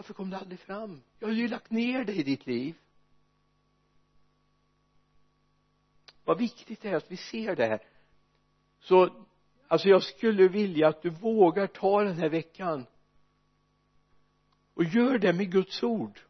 Varför 0.00 0.14
kom 0.14 0.30
det 0.30 0.38
aldrig 0.38 0.60
fram? 0.60 1.02
Jag 1.18 1.28
har 1.28 1.34
ju 1.34 1.48
lagt 1.48 1.70
ner 1.70 2.04
det 2.04 2.14
i 2.14 2.22
ditt 2.22 2.46
liv. 2.46 2.74
Vad 6.24 6.38
viktigt 6.38 6.82
det 6.82 6.88
är 6.88 6.96
att 6.96 7.10
vi 7.10 7.16
ser 7.16 7.56
det 7.56 7.66
här. 7.66 7.82
Så 8.80 9.24
alltså 9.68 9.88
jag 9.88 10.02
skulle 10.02 10.48
vilja 10.48 10.88
att 10.88 11.02
du 11.02 11.10
vågar 11.10 11.66
ta 11.66 12.02
den 12.02 12.16
här 12.16 12.28
veckan 12.28 12.86
och 14.74 14.84
gör 14.84 15.18
det 15.18 15.32
med 15.32 15.52
Guds 15.52 15.82
ord. 15.82 16.20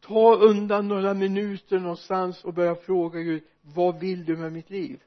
Ta 0.00 0.34
undan 0.34 0.88
några 0.88 1.14
minuter 1.14 1.78
någonstans 1.78 2.44
och 2.44 2.54
börja 2.54 2.74
fråga 2.74 3.20
Gud 3.20 3.44
vad 3.60 4.00
vill 4.00 4.24
du 4.24 4.36
med 4.36 4.52
mitt 4.52 4.70
liv? 4.70 5.02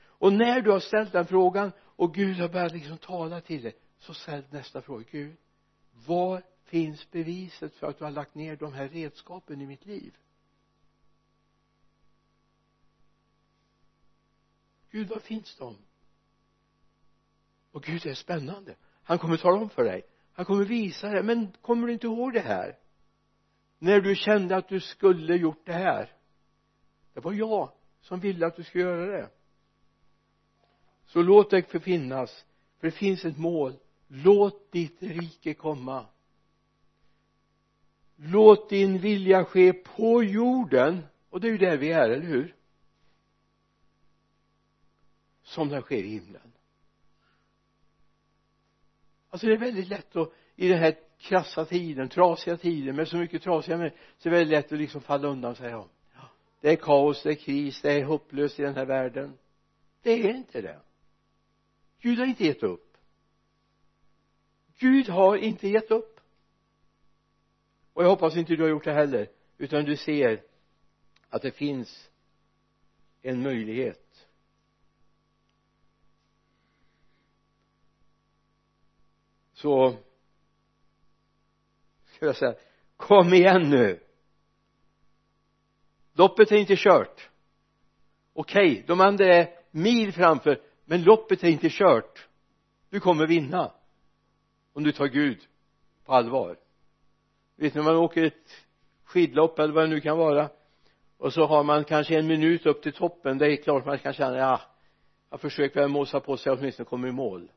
Och 0.00 0.32
när 0.32 0.60
du 0.60 0.70
har 0.70 0.80
ställt 0.80 1.12
den 1.12 1.26
frågan 1.26 1.72
och 1.98 2.14
Gud 2.14 2.36
har 2.36 2.48
börjat 2.48 2.72
liksom 2.72 2.98
tala 2.98 3.40
till 3.40 3.62
dig. 3.62 3.76
Så 3.98 4.14
ställ 4.14 4.44
nästa 4.50 4.82
fråga. 4.82 5.04
Gud 5.10 5.36
var 6.06 6.42
finns 6.64 7.10
beviset 7.10 7.74
för 7.74 7.86
att 7.86 7.98
du 7.98 8.04
har 8.04 8.10
lagt 8.10 8.34
ner 8.34 8.56
de 8.56 8.72
här 8.72 8.88
redskapen 8.88 9.60
i 9.60 9.66
mitt 9.66 9.86
liv? 9.86 10.16
Gud 14.90 15.08
var 15.08 15.18
finns 15.18 15.56
de? 15.56 15.76
Och 17.70 17.82
Gud 17.82 18.06
är 18.06 18.14
spännande. 18.14 18.76
Han 19.02 19.18
kommer 19.18 19.36
tala 19.36 19.60
om 19.60 19.70
för 19.70 19.84
dig. 19.84 20.02
Han 20.32 20.44
kommer 20.44 20.64
visa 20.64 21.08
dig. 21.08 21.22
Men 21.22 21.52
kommer 21.60 21.86
du 21.86 21.92
inte 21.92 22.06
ihåg 22.06 22.32
det 22.32 22.40
här? 22.40 22.78
När 23.78 24.00
du 24.00 24.14
kände 24.14 24.56
att 24.56 24.68
du 24.68 24.80
skulle 24.80 25.36
gjort 25.36 25.66
det 25.66 25.72
här. 25.72 26.16
Det 27.12 27.20
var 27.20 27.32
jag 27.32 27.72
som 28.00 28.20
ville 28.20 28.46
att 28.46 28.56
du 28.56 28.64
skulle 28.64 28.84
göra 28.84 29.06
det 29.06 29.30
så 31.08 31.22
låt 31.22 31.50
det 31.50 31.70
förfinnas 31.70 32.44
för 32.80 32.86
det 32.86 32.92
finns 32.92 33.24
ett 33.24 33.38
mål. 33.38 33.74
Låt 34.08 34.72
ditt 34.72 35.02
rike 35.02 35.54
komma. 35.54 36.06
Låt 38.16 38.70
din 38.70 38.98
vilja 38.98 39.44
ske 39.44 39.72
på 39.72 40.22
jorden 40.22 41.02
och 41.30 41.40
det 41.40 41.48
är 41.48 41.52
ju 41.52 41.58
där 41.58 41.76
vi 41.76 41.92
är, 41.92 42.10
eller 42.10 42.26
hur? 42.26 42.54
Som 45.42 45.68
den 45.68 45.82
sker 45.82 46.02
i 46.02 46.08
himlen. 46.08 46.52
Alltså 49.30 49.46
det 49.46 49.52
är 49.52 49.58
väldigt 49.58 49.88
lätt 49.88 50.16
att 50.16 50.32
i 50.56 50.68
den 50.68 50.78
här 50.78 50.94
krassa 51.18 51.64
tiden, 51.64 52.08
trasiga 52.08 52.56
tiden 52.56 52.96
med 52.96 53.08
så 53.08 53.16
mycket 53.16 53.42
trasiga 53.42 53.76
människor 53.76 53.98
så 54.18 54.28
är 54.28 54.30
det 54.30 54.38
väldigt 54.38 54.58
lätt 54.58 54.72
att 54.72 54.78
liksom 54.78 55.00
falla 55.00 55.28
undan 55.28 55.50
och 55.50 55.56
säga 55.56 55.70
ja, 55.70 55.88
det 56.60 56.70
är 56.70 56.76
kaos, 56.76 57.22
det 57.22 57.30
är 57.30 57.34
kris, 57.34 57.82
det 57.82 57.92
är 57.92 58.04
hopplöst 58.04 58.60
i 58.60 58.62
den 58.62 58.74
här 58.74 58.86
världen. 58.86 59.38
Det 60.02 60.10
är 60.10 60.34
inte 60.34 60.60
det. 60.60 60.80
Gud 62.00 62.18
har 62.18 62.26
inte 62.26 62.44
gett 62.44 62.62
upp. 62.62 62.96
Gud 64.78 65.08
har 65.08 65.36
inte 65.36 65.68
gett 65.68 65.90
upp. 65.90 66.20
Och 67.92 68.04
jag 68.04 68.08
hoppas 68.08 68.36
inte 68.36 68.56
du 68.56 68.62
har 68.62 68.70
gjort 68.70 68.84
det 68.84 68.92
heller 68.92 69.30
utan 69.58 69.84
du 69.84 69.96
ser 69.96 70.42
att 71.28 71.42
det 71.42 71.50
finns 71.50 72.10
en 73.22 73.42
möjlighet. 73.42 74.26
Så 79.52 79.96
ska 82.04 82.26
jag 82.26 82.36
säga 82.36 82.54
kom 82.96 83.34
igen 83.34 83.70
nu. 83.70 84.00
Loppet 86.12 86.52
är 86.52 86.56
inte 86.56 86.76
kört. 86.76 87.30
Okej 88.32 88.72
okay, 88.72 88.82
de 88.86 89.00
andra 89.00 89.34
är 89.34 89.58
mil 89.70 90.12
framför 90.12 90.62
men 90.90 91.02
loppet 91.02 91.44
är 91.44 91.48
inte 91.48 91.68
kört. 91.70 92.28
Du 92.90 93.00
kommer 93.00 93.26
vinna. 93.26 93.72
Om 94.72 94.84
du 94.84 94.92
tar 94.92 95.06
Gud 95.06 95.38
på 96.04 96.12
allvar. 96.12 96.58
Vet 97.56 97.74
ni 97.74 97.78
när 97.78 97.84
man 97.90 97.96
åker 97.96 98.24
ett 98.24 98.66
skidlopp 99.04 99.58
eller 99.58 99.74
vad 99.74 99.84
det 99.84 99.88
nu 99.88 100.00
kan 100.00 100.18
vara 100.18 100.50
och 101.16 101.32
så 101.32 101.46
har 101.46 101.64
man 101.64 101.84
kanske 101.84 102.18
en 102.18 102.26
minut 102.26 102.66
upp 102.66 102.82
till 102.82 102.92
toppen 102.92 103.38
det 103.38 103.52
är 103.52 103.56
klart 103.56 103.86
man 103.86 103.98
kan 103.98 104.12
känna 104.12 104.36
ja 104.36 104.60
jag 105.30 105.40
försöker 105.40 105.80
väl 105.80 105.88
måsa 105.88 106.20
på 106.20 106.36
sig 106.36 106.52
åtminstone 106.52 106.88
komma 106.88 107.08
i 107.08 107.12
mål. 107.12 107.50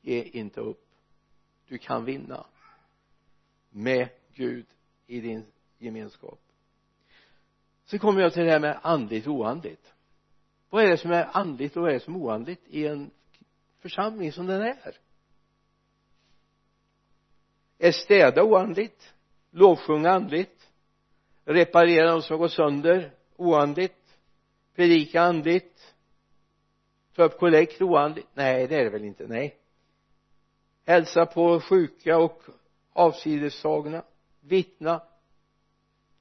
Ge 0.00 0.22
inte 0.22 0.60
upp. 0.60 0.86
Du 1.68 1.78
kan 1.78 2.04
vinna. 2.04 2.46
Med 3.70 4.08
Gud 4.34 4.66
i 5.06 5.20
din 5.20 5.46
gemenskap. 5.78 6.40
Så 7.84 7.98
kommer 7.98 8.20
jag 8.20 8.32
till 8.32 8.44
det 8.44 8.50
här 8.50 8.60
med 8.60 8.78
andligt 8.82 9.26
och 9.26 9.34
oandligt 9.34 9.95
vad 10.76 10.84
är 10.84 10.88
det 10.88 10.98
som 10.98 11.10
är 11.10 11.28
andligt 11.32 11.76
och 11.76 11.82
vad 11.82 11.90
är 11.90 11.94
det 11.94 12.00
som 12.00 12.14
är 12.14 12.18
oandligt 12.18 12.62
i 12.66 12.86
en 12.86 13.10
församling 13.78 14.32
som 14.32 14.46
den 14.46 14.62
är 14.62 14.98
är 17.78 17.92
städa 17.92 18.42
oandligt? 18.42 19.14
Lovsjunga 19.50 20.10
andligt? 20.10 20.70
Reparera 21.44 22.10
de 22.10 22.22
som 22.22 22.34
har 22.34 22.38
gått 22.38 22.52
sönder? 22.52 23.12
Oandligt? 23.36 24.18
Predika 24.74 25.22
andligt? 25.22 25.94
Ta 27.14 27.24
upp 27.24 27.38
kollekt? 27.38 27.82
Oandligt? 27.82 28.28
Nej 28.34 28.66
det 28.66 28.76
är 28.76 28.84
det 28.84 28.90
väl 28.90 29.04
inte. 29.04 29.26
Nej. 29.26 29.56
Hälsa 30.86 31.26
på 31.26 31.60
sjuka 31.60 32.18
och 32.18 32.42
avsidestagna 32.92 34.02
vittna. 34.40 35.02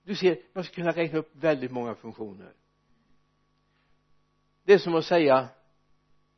Du 0.03 0.15
ser 0.15 0.37
man 0.53 0.63
skulle 0.63 0.75
kunna 0.75 1.03
räkna 1.03 1.19
upp 1.19 1.31
väldigt 1.31 1.71
många 1.71 1.95
funktioner 1.95 2.53
det 4.65 4.73
är 4.73 4.77
som 4.77 4.95
att 4.95 5.05
säga 5.05 5.47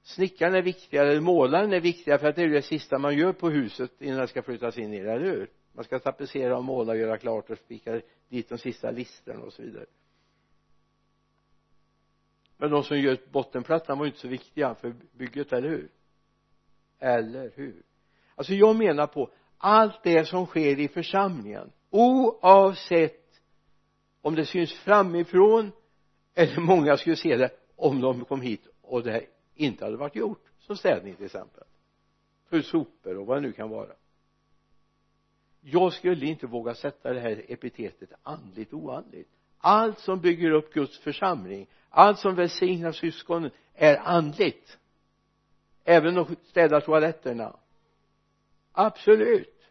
snickaren 0.02 0.56
är 0.56 0.62
viktigare 0.62 1.12
eller 1.12 1.22
målaren 1.22 1.74
är 1.74 1.80
viktigare 1.80 2.20
för 2.20 2.28
att 2.28 2.36
det 2.36 2.42
är 2.44 2.48
det 2.50 2.62
sista 2.62 2.98
man 2.98 3.18
gör 3.18 3.34
på 3.34 3.50
huset 3.50 4.02
innan 4.02 4.20
det 4.20 4.28
ska 4.28 4.42
flyttas 4.42 4.78
in 4.78 4.94
i 4.94 5.04
det, 5.04 5.12
eller 5.12 5.26
hur? 5.26 5.50
Man 5.74 5.84
ska 5.84 6.00
tapetsera 6.00 6.58
och 6.58 6.64
måla 6.64 6.92
och 6.92 6.98
göra 6.98 7.18
klart 7.18 7.50
och 7.50 7.58
spika 7.58 8.02
dit 8.30 8.50
de 8.50 8.58
sista 8.58 8.92
listerna 8.92 9.44
och 9.44 9.54
så 9.54 9.62
vidare. 9.62 9.86
Men 12.58 12.72
de 12.72 12.84
som 12.84 13.00
gör 13.00 13.18
bottenplattan 13.32 13.98
var 13.98 14.06
ju 14.06 14.12
inte 14.12 14.22
så 14.22 14.28
viktiga 14.28 14.76
för 14.76 14.96
bygget, 15.12 15.54
eller 15.54 15.70
hur? 15.70 15.90
Eller 17.00 17.52
hur? 17.56 17.84
Alltså 18.36 18.54
jag 18.54 18.76
menar 18.76 19.08
på 19.08 19.32
allt 19.58 20.04
det 20.04 20.26
som 20.26 20.46
sker 20.46 20.80
i 20.80 20.88
församlingen 20.88 21.72
oavsett 21.90 23.42
om 24.22 24.36
det 24.36 24.46
syns 24.46 24.74
framifrån 24.74 25.72
eller 26.36 26.60
många 26.60 26.98
skulle 26.98 27.16
se 27.16 27.38
det 27.38 27.50
om 27.78 28.02
de 28.02 28.26
kom 28.26 28.42
hit 28.42 28.68
och 28.82 29.04
det 29.04 29.26
inte 29.56 29.86
hade 29.86 29.98
varit 29.98 30.16
gjort 30.16 30.46
som 30.60 30.78
städning 30.78 31.16
till 31.16 31.26
exempel. 31.26 31.64
För 32.50 32.62
sopor 32.62 33.18
och 33.18 33.26
vad 33.26 33.38
det 33.38 33.42
nu 33.42 33.52
kan 33.52 33.70
vara. 33.70 33.92
Jag 35.62 35.94
skulle 35.94 36.26
inte 36.26 36.48
våga 36.48 36.76
sätta 36.76 37.14
det 37.14 37.20
här 37.20 37.46
epitetet 37.48 38.10
andligt 38.24 38.74
oandligt. 38.74 39.30
Allt 39.58 40.00
som 40.00 40.22
bygger 40.22 40.52
upp 40.52 40.74
Guds 40.74 41.00
församling 41.00 41.68
allt 41.90 42.20
som 42.20 42.36
välsignar 42.36 42.92
syskonen 42.92 43.52
är 43.74 43.98
andligt. 43.98 44.78
Även 45.84 46.18
att 46.18 46.28
städa 46.48 46.82
toaletterna. 46.82 47.56
Absolut. 48.72 49.70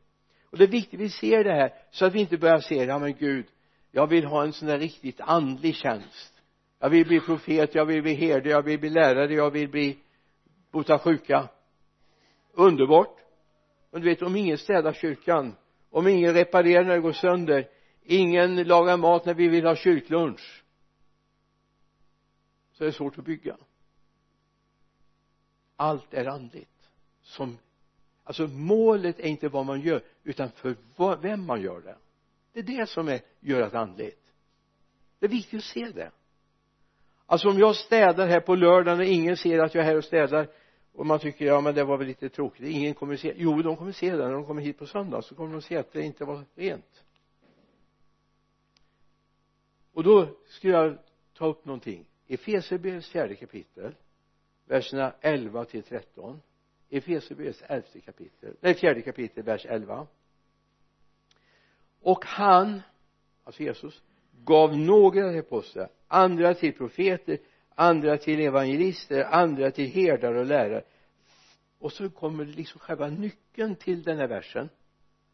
Och 0.50 0.58
det 0.58 0.64
är 0.64 0.68
viktigt 0.68 1.00
att 1.00 1.04
vi 1.04 1.10
ser 1.10 1.44
det 1.44 1.52
här 1.52 1.74
så 1.90 2.04
att 2.04 2.14
vi 2.14 2.20
inte 2.20 2.38
börjar 2.38 2.60
se 2.60 2.84
ja 2.84 2.98
men 2.98 3.14
gud 3.14 3.46
jag 3.90 4.06
vill 4.06 4.24
ha 4.24 4.42
en 4.42 4.52
sån 4.52 4.68
där 4.68 4.78
riktigt 4.78 5.20
andlig 5.20 5.74
tjänst 5.74 6.35
jag 6.78 6.90
vill 6.90 7.06
bli 7.06 7.20
profet, 7.20 7.74
jag 7.74 7.86
vill 7.86 8.02
bli 8.02 8.14
herde, 8.14 8.50
jag 8.50 8.62
vill 8.62 8.80
bli 8.80 8.90
lärare, 8.90 9.34
jag 9.34 9.50
vill 9.50 9.68
bli 9.68 9.98
bota 10.70 10.98
sjuka 10.98 11.48
underbart. 12.52 13.18
Men 13.90 14.02
du 14.02 14.08
vet 14.08 14.22
om 14.22 14.36
ingen 14.36 14.58
städar 14.58 14.92
kyrkan 14.92 15.54
om 15.90 16.08
ingen 16.08 16.34
reparerar 16.34 16.84
när 16.84 16.94
det 16.94 17.00
går 17.00 17.12
sönder 17.12 17.68
ingen 18.02 18.62
lagar 18.62 18.96
mat 18.96 19.24
när 19.24 19.34
vi 19.34 19.48
vill 19.48 19.66
ha 19.66 19.76
kyrklunch 19.76 20.64
så 22.72 22.84
är 22.84 22.86
det 22.86 22.92
svårt 22.92 23.18
att 23.18 23.24
bygga. 23.24 23.56
Allt 25.76 26.14
är 26.14 26.26
andligt. 26.26 26.90
Som 27.22 27.58
alltså 28.24 28.46
målet 28.46 29.18
är 29.18 29.26
inte 29.26 29.48
vad 29.48 29.66
man 29.66 29.80
gör 29.80 30.02
utan 30.24 30.50
för 30.50 30.76
vad, 30.96 31.22
vem 31.22 31.46
man 31.46 31.62
gör 31.62 31.80
det. 31.80 31.96
Det 32.52 32.58
är 32.58 32.78
det 32.78 32.86
som 32.86 33.08
är, 33.08 33.20
gör 33.40 33.62
att 33.62 33.74
andligt. 33.74 34.32
Det 35.18 35.26
är 35.26 35.30
viktigt 35.30 35.58
att 35.58 35.64
se 35.64 35.90
det 35.90 36.10
alltså 37.26 37.48
om 37.48 37.58
jag 37.58 37.76
städar 37.76 38.26
här 38.26 38.40
på 38.40 38.54
lördagen 38.54 38.98
och 39.00 39.06
ingen 39.06 39.36
ser 39.36 39.58
att 39.58 39.74
jag 39.74 39.82
är 39.82 39.88
här 39.88 39.96
och 39.96 40.04
städar 40.04 40.48
och 40.92 41.06
man 41.06 41.18
tycker 41.18 41.44
ja 41.44 41.60
men 41.60 41.74
det 41.74 41.84
var 41.84 41.96
väl 41.96 42.06
lite 42.06 42.28
tråkigt 42.28 42.66
ingen 42.66 42.94
kommer 42.94 43.16
se. 43.16 43.32
Jo 43.36 43.62
de 43.62 43.76
kommer 43.76 43.92
se 43.92 44.10
det 44.10 44.24
när 44.24 44.32
de 44.32 44.46
kommer 44.46 44.62
hit 44.62 44.78
på 44.78 44.86
söndag 44.86 45.22
så 45.22 45.34
kommer 45.34 45.52
de 45.52 45.62
se 45.62 45.76
att 45.76 45.92
det 45.92 46.02
inte 46.02 46.24
var 46.24 46.44
rent. 46.54 47.04
Och 49.92 50.04
då 50.04 50.28
skulle 50.46 50.72
jag 50.72 50.98
ta 51.34 51.46
upp 51.46 51.64
någonting. 51.64 52.06
Efesierbrevets 52.26 53.08
fjärde 53.08 53.34
kapitel 53.34 53.94
verserna 54.66 55.14
11 55.20 55.64
till 55.64 55.82
13 55.82 56.40
Efesierbrevets 56.90 57.62
elfte 57.66 58.00
kapitel 58.00 58.56
nej 58.60 58.74
fjärde 58.74 59.02
kapitel 59.02 59.44
vers 59.44 59.66
11 59.66 60.06
och 62.00 62.24
han 62.24 62.82
alltså 63.44 63.62
Jesus 63.62 64.02
gav 64.44 64.76
några 64.78 65.30
till 65.30 65.40
apostlar 65.40 65.88
andra 66.08 66.54
till 66.54 66.72
profeter 66.72 67.38
andra 67.76 68.18
till 68.18 68.40
evangelister 68.40 69.24
andra 69.24 69.70
till 69.70 69.90
herdar 69.90 70.34
och 70.34 70.46
lärare. 70.46 70.82
Och 71.78 71.92
så 71.92 72.10
kommer 72.10 72.44
liksom 72.44 72.80
själva 72.80 73.08
nyckeln 73.08 73.76
till 73.76 74.02
den 74.02 74.18
här 74.18 74.26
versen. 74.26 74.68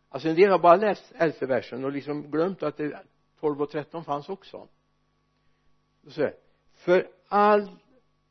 Alltså 0.08 0.28
en 0.28 0.36
del 0.36 0.50
har 0.50 0.58
bara 0.58 0.76
läst 0.76 1.12
elfte 1.14 1.46
versen 1.46 1.84
och 1.84 1.92
liksom 1.92 2.30
glömt 2.30 2.62
att 2.62 2.76
det 2.76 3.00
12 3.40 3.62
och 3.62 3.70
13 3.70 4.04
fanns 4.04 4.28
också. 4.28 4.68
Så 6.08 6.30
för 6.74 7.08
all 7.28 7.70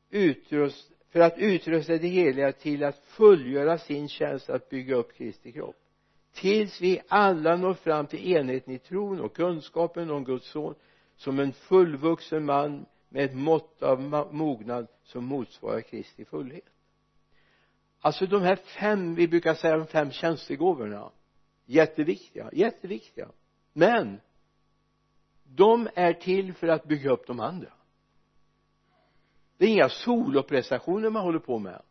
utrust 0.10 0.92
för 1.10 1.20
att 1.20 1.38
utrusta 1.38 1.98
det 1.98 2.08
heliga 2.08 2.52
till 2.52 2.84
att 2.84 2.98
fullgöra 2.98 3.78
sin 3.78 4.08
tjänst 4.08 4.50
att 4.50 4.70
bygga 4.70 4.96
upp 4.96 5.14
Kristi 5.14 5.52
kropp. 5.52 5.76
Tills 6.34 6.82
vi 6.82 7.02
alla 7.08 7.56
når 7.56 7.74
fram 7.74 8.08
till 8.08 8.32
enheten 8.32 8.74
i 8.74 8.80
tron 8.80 9.20
och 9.20 9.36
kunskapen 9.36 10.12
om 10.12 10.24
Guds 10.24 10.48
son 10.52 10.76
som 11.22 11.40
en 11.40 11.54
fullvuxen 11.54 12.46
man 12.46 12.86
med 13.10 13.26
ett 13.26 13.36
mått 13.36 13.84
av 13.84 14.02
mognad 14.32 14.88
som 15.04 15.26
motsvarar 15.26 15.82
Kristi 15.82 16.26
fullhet. 16.26 16.70
Alltså 18.00 18.26
de 18.26 18.42
här 18.42 18.56
fem 18.56 19.16
vi 19.16 19.28
brukar 19.28 19.54
säga 19.54 19.78
de 19.78 19.88
fem 19.88 20.12
tjänstegåvorna 20.12 21.12
jätteviktiga 21.66 22.50
jätteviktiga. 22.54 23.30
Men 23.74 24.22
de 25.44 25.90
är 25.96 26.14
till 26.14 26.54
för 26.54 26.68
att 26.68 26.88
bygga 26.88 27.12
upp 27.12 27.28
de 27.28 27.40
andra. 27.40 27.74
Det 29.58 29.66
är 29.66 29.70
inga 29.70 29.90
soloprestationer 29.90 31.10
man 31.10 31.24
håller 31.24 31.40
på 31.40 31.60
med. 31.60 31.82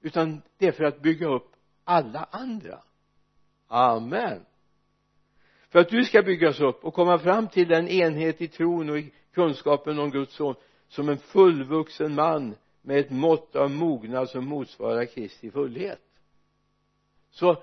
Utan 0.00 0.42
det 0.58 0.66
är 0.66 0.72
för 0.72 0.84
att 0.84 1.02
bygga 1.02 1.26
upp 1.26 1.56
alla 1.84 2.28
andra. 2.30 2.82
Amen 3.66 4.44
för 5.72 5.78
att 5.78 5.88
du 5.88 6.04
ska 6.04 6.22
byggas 6.22 6.60
upp 6.60 6.84
och 6.84 6.94
komma 6.94 7.18
fram 7.18 7.48
till 7.48 7.68
den 7.68 7.88
enhet 7.88 8.40
i 8.40 8.48
tron 8.48 8.90
och 8.90 8.98
i 8.98 9.12
kunskapen 9.34 9.98
om 9.98 10.10
Guds 10.10 10.34
son 10.34 10.54
som 10.88 11.08
en 11.08 11.18
fullvuxen 11.18 12.14
man 12.14 12.54
med 12.82 12.98
ett 12.98 13.10
mått 13.10 13.56
av 13.56 13.70
mognad 13.70 14.28
som 14.28 14.44
motsvarar 14.44 15.04
Kristi 15.04 15.50
fullhet. 15.50 16.00
Så 17.30 17.62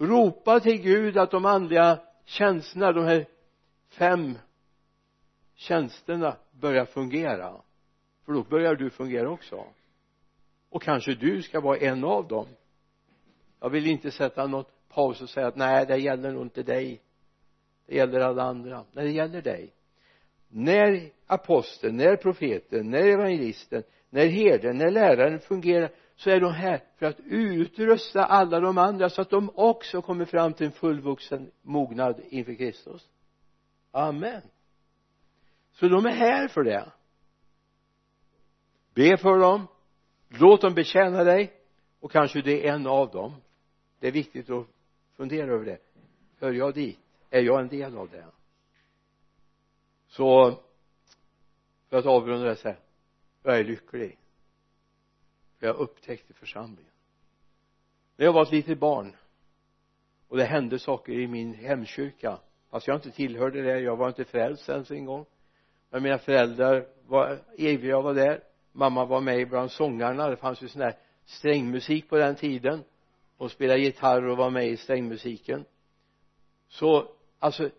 ropa 0.00 0.60
till 0.60 0.82
Gud 0.82 1.18
att 1.18 1.30
de 1.30 1.44
andliga 1.44 1.98
tjänsterna, 2.24 2.92
de 2.92 3.04
här 3.04 3.26
fem 3.88 4.38
tjänsterna 5.54 6.36
börjar 6.50 6.84
fungera. 6.84 7.62
För 8.24 8.32
då 8.32 8.42
börjar 8.42 8.74
du 8.74 8.90
fungera 8.90 9.30
också. 9.30 9.64
Och 10.70 10.82
kanske 10.82 11.14
du 11.14 11.42
ska 11.42 11.60
vara 11.60 11.78
en 11.78 12.04
av 12.04 12.28
dem. 12.28 12.46
Jag 13.60 13.70
vill 13.70 13.86
inte 13.86 14.10
sätta 14.10 14.46
något 14.46 14.77
paus 14.88 15.22
och 15.22 15.28
säga 15.28 15.46
att 15.46 15.56
nej 15.56 15.86
det 15.86 15.96
gäller 15.96 16.32
nog 16.32 16.42
inte 16.42 16.62
dig. 16.62 17.02
Det 17.86 17.96
gäller 17.96 18.20
alla 18.20 18.42
andra. 18.42 18.84
Nej 18.92 19.04
det 19.04 19.12
gäller 19.12 19.42
dig. 19.42 19.72
När 20.48 21.10
aposteln, 21.26 21.96
när 21.96 22.16
profeten, 22.16 22.90
när 22.90 23.02
evangelisten, 23.02 23.82
när 24.10 24.26
herden, 24.26 24.78
när 24.78 24.90
läraren 24.90 25.40
fungerar 25.40 25.90
så 26.16 26.30
är 26.30 26.40
de 26.40 26.52
här 26.52 26.80
för 26.96 27.06
att 27.06 27.20
utrusta 27.24 28.24
alla 28.24 28.60
de 28.60 28.78
andra 28.78 29.10
så 29.10 29.22
att 29.22 29.30
de 29.30 29.50
också 29.54 30.02
kommer 30.02 30.24
fram 30.24 30.52
till 30.52 30.66
en 30.66 30.72
fullvuxen 30.72 31.50
mognad 31.62 32.20
inför 32.28 32.54
Kristus. 32.54 33.08
Amen. 33.90 34.42
Så 35.72 35.88
de 35.88 36.06
är 36.06 36.10
här 36.10 36.48
för 36.48 36.64
det. 36.64 36.92
Be 38.94 39.16
för 39.16 39.38
dem. 39.38 39.66
Låt 40.28 40.60
dem 40.60 40.74
betjäna 40.74 41.24
dig. 41.24 41.52
Och 42.00 42.12
kanske 42.12 42.40
du 42.40 42.60
är 42.60 42.72
en 42.72 42.86
av 42.86 43.10
dem. 43.10 43.34
Det 44.00 44.08
är 44.08 44.12
viktigt 44.12 44.50
att 44.50 44.66
fundera 45.18 45.52
över 45.52 45.64
det. 45.64 45.78
Hör 46.38 46.52
jag 46.52 46.74
dit? 46.74 46.98
Är 47.30 47.42
jag 47.42 47.60
en 47.60 47.68
del 47.68 47.96
av 47.96 48.10
det? 48.10 48.26
Så 50.06 50.58
för 51.88 51.96
att 51.96 52.06
avrunda 52.06 52.46
det 52.46 52.56
så 52.56 52.68
här. 52.68 52.78
Jag 53.42 53.58
är 53.58 53.64
lycklig. 53.64 54.18
För 55.58 55.66
jag 55.66 55.76
upptäckte 55.76 56.34
församlingen. 56.34 56.92
När 58.16 58.26
jag 58.26 58.32
var 58.32 58.42
ett 58.42 58.52
litet 58.52 58.78
barn 58.78 59.16
och 60.28 60.36
det 60.36 60.44
hände 60.44 60.78
saker 60.78 61.12
i 61.12 61.26
min 61.26 61.54
hemkyrka 61.54 62.38
fast 62.70 62.86
jag 62.86 62.96
inte 62.96 63.10
tillhörde 63.10 63.62
det 63.62 63.80
jag 63.80 63.96
var 63.96 64.08
inte 64.08 64.24
frälst 64.24 64.68
ens 64.68 64.90
en 64.90 65.04
gång 65.04 65.26
men 65.90 66.02
mina 66.02 66.18
föräldrar 66.18 66.86
var 67.06 67.38
eviga 67.58 68.00
var 68.00 68.14
där. 68.14 68.42
Mamma 68.72 69.04
var 69.04 69.20
med 69.20 69.48
bland 69.48 69.70
sångarna 69.70 70.28
det 70.28 70.36
fanns 70.36 70.62
ju 70.62 70.68
sån 70.68 70.80
där 70.80 70.96
strängmusik 71.24 72.08
på 72.08 72.16
den 72.16 72.36
tiden 72.36 72.84
och 73.38 73.50
spelade 73.50 73.80
gitarr 73.80 74.26
och 74.26 74.36
var 74.36 74.50
med 74.50 74.68
i 74.68 74.76
strängmusiken. 74.76 75.64
Så 76.68 77.12
alltså 77.38 77.70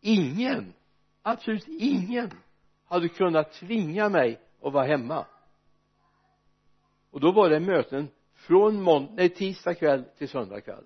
ingen 0.00 0.72
absolut 1.22 1.68
ingen 1.68 2.30
hade 2.84 3.08
kunnat 3.08 3.52
tvinga 3.52 4.08
mig 4.08 4.40
att 4.62 4.72
vara 4.72 4.86
hemma. 4.86 5.26
Och 7.10 7.20
då 7.20 7.32
var 7.32 7.50
det 7.50 7.60
möten 7.60 8.08
från 8.34 8.82
måndag, 8.82 9.12
nej 9.14 9.28
tisdag 9.28 9.74
kväll 9.74 10.04
till 10.18 10.28
söndag 10.28 10.60
kväll. 10.60 10.84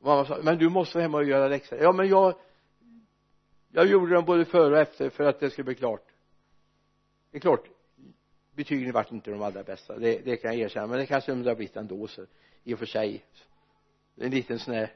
Mamma 0.00 0.24
sa 0.24 0.38
men 0.42 0.58
du 0.58 0.68
måste 0.68 0.98
vara 0.98 1.02
hemma 1.02 1.18
och 1.18 1.24
göra 1.24 1.48
läxor. 1.48 1.78
Ja 1.78 1.92
men 1.92 2.08
jag 2.08 2.34
jag 3.70 3.86
gjorde 3.86 4.14
dem 4.14 4.24
både 4.24 4.44
före 4.44 4.74
och 4.74 4.80
efter 4.80 5.10
för 5.10 5.24
att 5.24 5.40
det 5.40 5.50
skulle 5.50 5.64
bli 5.64 5.74
klart. 5.74 6.06
Det 7.30 7.36
är 7.36 7.40
klart 7.40 7.64
betygen 8.58 8.92
vart 8.92 9.12
inte 9.12 9.30
de 9.30 9.42
allra 9.42 9.62
bästa. 9.62 9.98
Det, 9.98 10.18
det 10.18 10.36
kan 10.36 10.50
jag 10.50 10.60
erkänna. 10.60 10.86
Men 10.86 10.98
det 10.98 11.06
kanske 11.06 11.32
de 11.32 11.46
har 11.46 11.54
blivit 11.54 11.76
ändå 11.76 12.06
så 12.06 12.26
i 12.64 12.74
och 12.74 12.78
för 12.78 12.86
sig. 12.86 13.24
En 14.16 14.30
liten 14.30 14.58
sån 14.58 14.74
här 14.74 14.92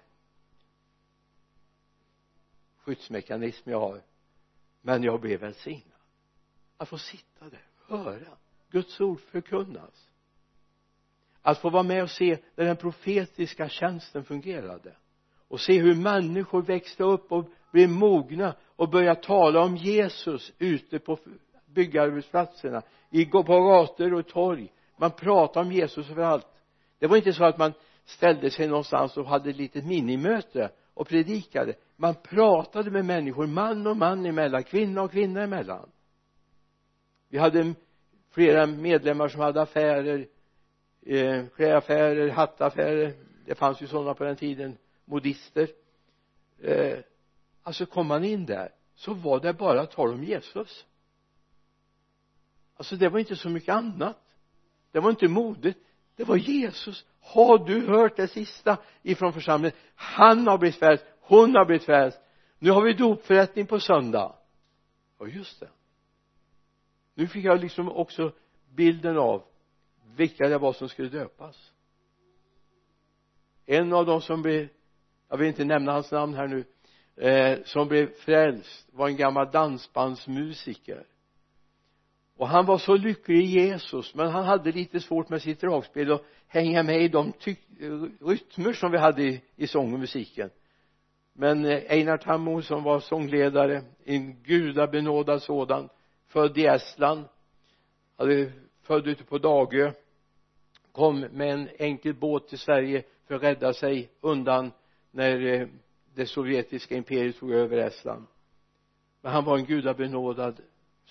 skyddsmekanism 2.79 3.71
jag 3.71 3.81
har. 3.81 4.03
Men 4.81 5.03
jag 5.03 5.21
blev 5.21 5.41
välsignad. 5.41 5.99
Att 6.77 6.89
få 6.89 6.99
sitta 6.99 7.49
där 7.49 7.67
höra 7.87 8.37
Guds 8.71 9.01
ord 9.01 9.21
förkunnas. 9.21 10.09
Att 11.43 11.59
få 11.59 11.71
vara 11.71 11.83
med 11.83 12.03
och 12.03 12.11
se 12.11 12.39
när 12.55 12.65
den 12.65 12.77
profetiska 12.77 13.69
tjänsten 13.69 14.25
fungerade. 14.25 14.97
Och 15.49 15.61
se 15.61 15.81
hur 15.81 15.95
människor 15.95 16.63
växte 16.63 17.05
upp 17.05 17.33
och 17.33 17.51
blev 17.73 17.89
mogna 17.89 18.57
och 18.77 18.91
började 18.91 19.23
tala 19.23 19.61
om 19.61 19.77
Jesus 19.77 20.53
ute 20.59 20.99
på 20.99 21.19
byggarbetsplatserna. 21.75 22.83
I, 23.11 23.25
på 23.25 23.43
gator 23.43 24.15
och 24.15 24.29
torg. 24.29 24.73
Man 24.97 25.11
pratade 25.11 25.67
om 25.67 25.73
Jesus 25.73 26.11
överallt. 26.11 26.47
Det 26.99 27.07
var 27.07 27.17
inte 27.17 27.33
så 27.33 27.45
att 27.45 27.59
man 27.59 27.73
ställde 28.05 28.51
sig 28.51 28.69
någonstans 28.69 29.17
och 29.17 29.27
hade 29.27 29.51
ett 29.51 29.57
litet 29.57 29.85
minimöte 29.85 30.71
och 30.95 31.09
predikade. 31.09 31.75
Man 31.97 32.15
pratade 32.15 32.91
med 32.91 33.05
människor 33.05 33.47
man 33.47 33.87
och 33.87 33.97
man 33.97 34.27
emellan 34.27 34.65
kvinna 34.65 35.03
och 35.03 35.11
kvinna 35.11 35.43
emellan. 35.43 35.91
Vi 37.29 37.39
hade 37.39 37.75
flera 38.31 38.67
medlemmar 38.67 39.29
som 39.29 39.41
hade 39.41 39.63
affärer 39.63 40.27
eh, 41.07 41.47
klädaffärer, 41.57 42.29
hattaffärer. 42.29 43.15
Det 43.47 43.55
fanns 43.55 43.83
ju 43.83 43.87
sådana 43.87 44.15
på 44.15 44.25
den 44.25 44.37
tiden 44.37 44.77
modister. 45.05 45.69
Eh, 46.63 46.99
alltså 47.63 47.87
kom 47.87 48.07
man 48.07 48.25
in 48.25 48.47
där 48.47 48.73
så 48.95 49.15
var 49.15 49.41
det 49.41 49.53
bara 49.53 49.87
tal 49.87 50.13
om 50.13 50.25
Jesus 50.25 50.87
alltså 52.83 52.97
det 52.97 53.09
var 53.09 53.19
inte 53.19 53.37
så 53.37 53.49
mycket 53.49 53.75
annat. 53.75 54.19
Det 54.93 55.01
var 55.01 55.11
inte 55.11 55.29
modet 55.29 55.77
det 56.17 56.25
var 56.25 56.37
Jesus. 56.37 57.07
Har 57.21 57.59
du 57.59 57.87
hört 57.87 58.17
det 58.17 58.29
sista 58.29 58.79
ifrån 59.03 59.33
församlingen? 59.33 59.79
Han 59.95 60.47
har 60.47 60.59
blivit 60.59 60.79
frälst. 60.79 61.05
Hon 61.21 61.55
har 61.55 61.65
blivit 61.65 61.85
frälst. 61.85 62.21
Nu 62.59 62.71
har 62.71 62.83
vi 62.83 62.93
dopförrättning 62.93 63.67
på 63.67 63.81
söndag. 63.81 64.35
Ja 65.19 65.27
just 65.27 65.61
det. 65.61 65.69
Nu 67.15 67.27
fick 67.27 67.45
jag 67.45 67.61
liksom 67.61 67.89
också 67.89 68.33
bilden 68.75 69.19
av 69.19 69.45
vilka 70.17 70.49
det 70.49 70.59
var 70.59 70.73
som 70.73 70.89
skulle 70.89 71.09
döpas. 71.09 71.73
En 73.67 73.93
av 73.93 74.07
dem 74.07 74.21
som 74.21 74.43
blev 74.43 74.69
jag 75.29 75.37
vill 75.37 75.49
inte 75.49 75.65
nämna 75.65 75.93
hans 75.93 76.11
namn 76.11 76.35
här 76.35 76.47
nu 76.47 76.65
eh, 77.29 77.59
som 77.65 77.89
blev 77.89 78.15
frälst 78.15 78.89
var 78.93 79.09
en 79.09 79.17
gammal 79.17 79.51
dansbandsmusiker 79.51 81.07
och 82.43 82.49
han 82.49 82.67
var 82.67 82.79
så 82.79 82.97
lycklig 82.97 83.39
i 83.39 83.45
Jesus 83.45 84.15
men 84.15 84.31
han 84.31 84.45
hade 84.45 84.73
lite 84.73 85.01
svårt 85.01 85.29
med 85.29 85.43
sitt 85.43 85.61
dragspel 85.61 86.13
och 86.13 86.25
hänga 86.47 86.83
med 86.83 87.03
i 87.03 87.09
de 87.09 87.33
rytmer 88.21 88.73
som 88.73 88.93
vi 88.93 88.99
hade 88.99 89.23
i, 89.23 89.43
i 89.57 89.67
sång 89.67 89.93
och 89.93 90.01
musiken. 90.01 90.51
Men 91.33 91.65
eh, 91.65 91.83
Einar 91.89 92.17
Tammo 92.17 92.63
som 92.63 92.83
var 92.83 93.01
sångledare 93.01 93.83
en 94.05 94.43
gudabenådad 94.43 95.43
sådan 95.43 95.89
född 96.27 96.59
i 96.59 96.67
Estland 96.67 97.25
hade 98.19 98.53
född 98.83 99.07
ute 99.07 99.25
på 99.25 99.39
Dagö 99.39 99.93
kom 100.93 101.21
med 101.21 101.53
en 101.53 101.69
enkel 101.79 102.15
båt 102.15 102.49
till 102.49 102.59
Sverige 102.59 103.03
för 103.27 103.35
att 103.35 103.43
rädda 103.43 103.73
sig 103.73 104.11
undan 104.21 104.73
när 105.11 105.47
eh, 105.47 105.69
det 106.15 106.27
sovjetiska 106.27 106.97
imperiet 106.97 107.39
tog 107.39 107.53
över 107.53 107.77
Estland. 107.77 108.27
Men 109.21 109.33
han 109.33 109.45
var 109.45 109.59
en 109.59 109.65
gudabenådad 109.65 110.61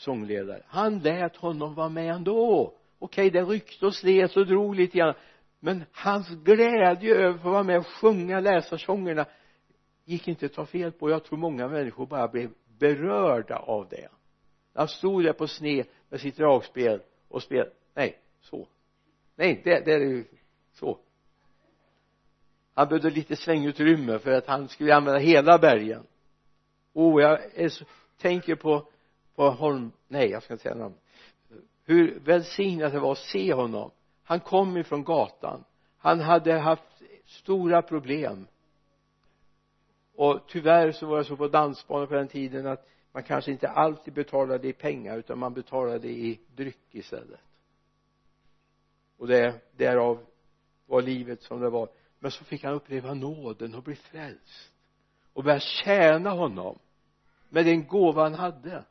sångledare. 0.01 0.63
Han 0.67 0.99
lät 0.99 1.35
honom 1.35 1.75
vara 1.75 1.89
med 1.89 2.15
ändå. 2.15 2.73
Okej 2.99 3.29
det 3.29 3.43
ryckte 3.43 3.85
och 3.85 3.95
slet 3.95 4.37
och 4.37 4.47
drog 4.47 4.75
lite 4.75 4.97
grann. 4.97 5.13
Men 5.59 5.83
hans 5.91 6.29
glädje 6.29 7.15
över 7.15 7.35
att 7.35 7.41
få 7.41 7.51
vara 7.51 7.63
med 7.63 7.77
och 7.77 7.87
sjunga 7.87 8.39
läsarsångerna 8.39 9.25
gick 10.05 10.27
inte 10.27 10.45
att 10.45 10.53
ta 10.53 10.65
fel 10.65 10.91
på. 10.91 11.09
Jag 11.09 11.23
tror 11.23 11.37
många 11.37 11.67
människor 11.67 12.05
bara 12.05 12.27
blev 12.27 12.49
berörda 12.79 13.55
av 13.55 13.87
det. 13.89 14.07
Han 14.73 14.87
stod 14.87 15.23
där 15.23 15.33
på 15.33 15.47
sne 15.47 15.83
med 16.09 16.19
sitt 16.19 16.37
dragspel 16.37 17.01
och 17.27 17.43
spel. 17.43 17.69
Nej 17.93 18.17
så. 18.41 18.67
Nej 19.35 19.61
det, 19.63 19.85
det 19.85 19.93
är 19.93 19.99
ju 19.99 20.25
så. 20.73 20.99
Han 22.73 22.87
behövde 22.87 23.09
lite 23.09 23.35
svängutrymme 23.35 24.19
för 24.19 24.31
att 24.31 24.47
han 24.47 24.67
skulle 24.67 24.95
använda 24.95 25.19
hela 25.19 25.57
bergen. 25.57 26.03
Oh 26.93 27.21
jag 27.21 27.39
är 27.55 27.69
så, 27.69 27.85
tänker 28.17 28.55
på 28.55 28.90
på 29.35 29.49
Holm 29.49 29.91
nej 30.07 30.29
jag 30.29 30.43
ska 30.43 30.53
inte 30.53 30.63
säga 30.63 30.75
namn. 30.75 30.95
Hur 31.83 32.19
välsignat 32.19 32.93
det 32.93 32.99
var 32.99 33.11
att 33.11 33.17
se 33.17 33.53
honom. 33.53 33.91
Han 34.23 34.39
kom 34.39 34.77
ifrån 34.77 35.03
gatan. 35.03 35.63
Han 35.97 36.19
hade 36.19 36.53
haft 36.53 37.01
stora 37.25 37.81
problem. 37.81 38.47
Och 40.15 40.39
tyvärr 40.47 40.91
så 40.91 41.05
var 41.05 41.17
det 41.17 41.25
så 41.25 41.37
på 41.37 41.47
dansbanor 41.47 42.05
på 42.05 42.13
den 42.13 42.27
tiden 42.27 42.67
att 42.67 42.87
man 43.11 43.23
kanske 43.23 43.51
inte 43.51 43.69
alltid 43.69 44.13
betalade 44.13 44.67
i 44.67 44.73
pengar 44.73 45.17
utan 45.17 45.39
man 45.39 45.53
betalade 45.53 46.07
i 46.07 46.39
dryck 46.55 46.87
istället. 46.91 47.39
Och 49.17 49.27
det 49.27 49.71
därav 49.77 50.25
var 50.85 51.01
livet 51.01 51.41
som 51.41 51.61
det 51.61 51.69
var. 51.69 51.89
Men 52.19 52.31
så 52.31 52.43
fick 52.43 52.63
han 52.63 52.73
uppleva 52.73 53.13
nåden 53.13 53.75
och 53.75 53.83
bli 53.83 53.95
frälst. 53.95 54.71
Och 55.33 55.43
börja 55.43 55.59
tjäna 55.59 56.29
honom 56.29 56.79
med 57.49 57.65
den 57.65 57.87
gåva 57.87 58.23
han 58.23 58.33
hade. 58.33 58.85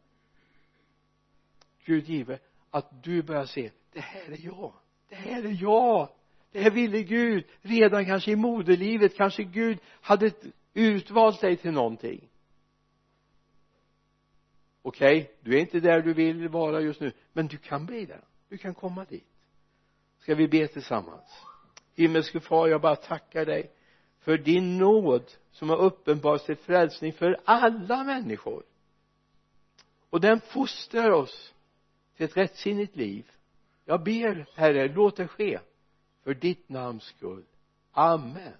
Gud 1.90 2.08
give 2.08 2.38
att 2.70 3.02
du 3.02 3.22
börjar 3.22 3.44
se 3.44 3.70
det 3.92 4.00
här 4.00 4.32
är 4.32 4.38
jag. 4.44 4.72
Det 5.08 5.14
här 5.14 5.44
är 5.44 5.62
jag. 5.62 6.08
Det 6.52 6.60
här 6.60 6.70
ville 6.70 7.02
Gud 7.02 7.44
redan 7.60 8.04
kanske 8.06 8.30
i 8.30 8.36
moderlivet. 8.36 9.16
Kanske 9.16 9.44
Gud 9.44 9.78
hade 10.00 10.32
utvalt 10.74 11.40
dig 11.40 11.56
till 11.56 11.72
någonting. 11.72 12.28
Okej 14.82 15.20
okay, 15.20 15.34
du 15.40 15.56
är 15.56 15.60
inte 15.60 15.80
där 15.80 16.02
du 16.02 16.14
vill 16.14 16.48
vara 16.48 16.80
just 16.80 17.00
nu 17.00 17.12
men 17.32 17.46
du 17.46 17.56
kan 17.56 17.86
bli 17.86 18.06
där. 18.06 18.24
Du 18.48 18.58
kan 18.58 18.74
komma 18.74 19.04
dit. 19.04 19.26
Ska 20.18 20.34
vi 20.34 20.48
be 20.48 20.68
tillsammans? 20.68 21.46
Himmelske 21.94 22.40
far 22.40 22.68
jag 22.68 22.80
bara 22.80 22.96
tackar 22.96 23.44
dig 23.44 23.70
för 24.18 24.38
din 24.38 24.78
nåd 24.78 25.32
som 25.50 25.70
har 25.70 25.76
uppenbarat 25.76 26.46
till 26.46 26.56
frälsning 26.56 27.12
för 27.12 27.40
alla 27.44 28.04
människor. 28.04 28.62
Och 30.10 30.20
den 30.20 30.40
fostrar 30.40 31.10
oss 31.10 31.54
till 32.20 32.28
ett 32.28 32.36
rättsinnigt 32.36 32.96
liv. 32.96 33.30
Jag 33.84 34.02
ber 34.02 34.46
herre 34.54 34.88
låt 34.88 35.16
det 35.16 35.28
ske 35.28 35.60
för 36.24 36.34
ditt 36.34 36.68
namns 36.68 37.02
skull. 37.02 37.44
Amen. 37.92 38.52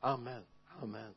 Amen. 0.00 0.42
Amen. 0.82 1.14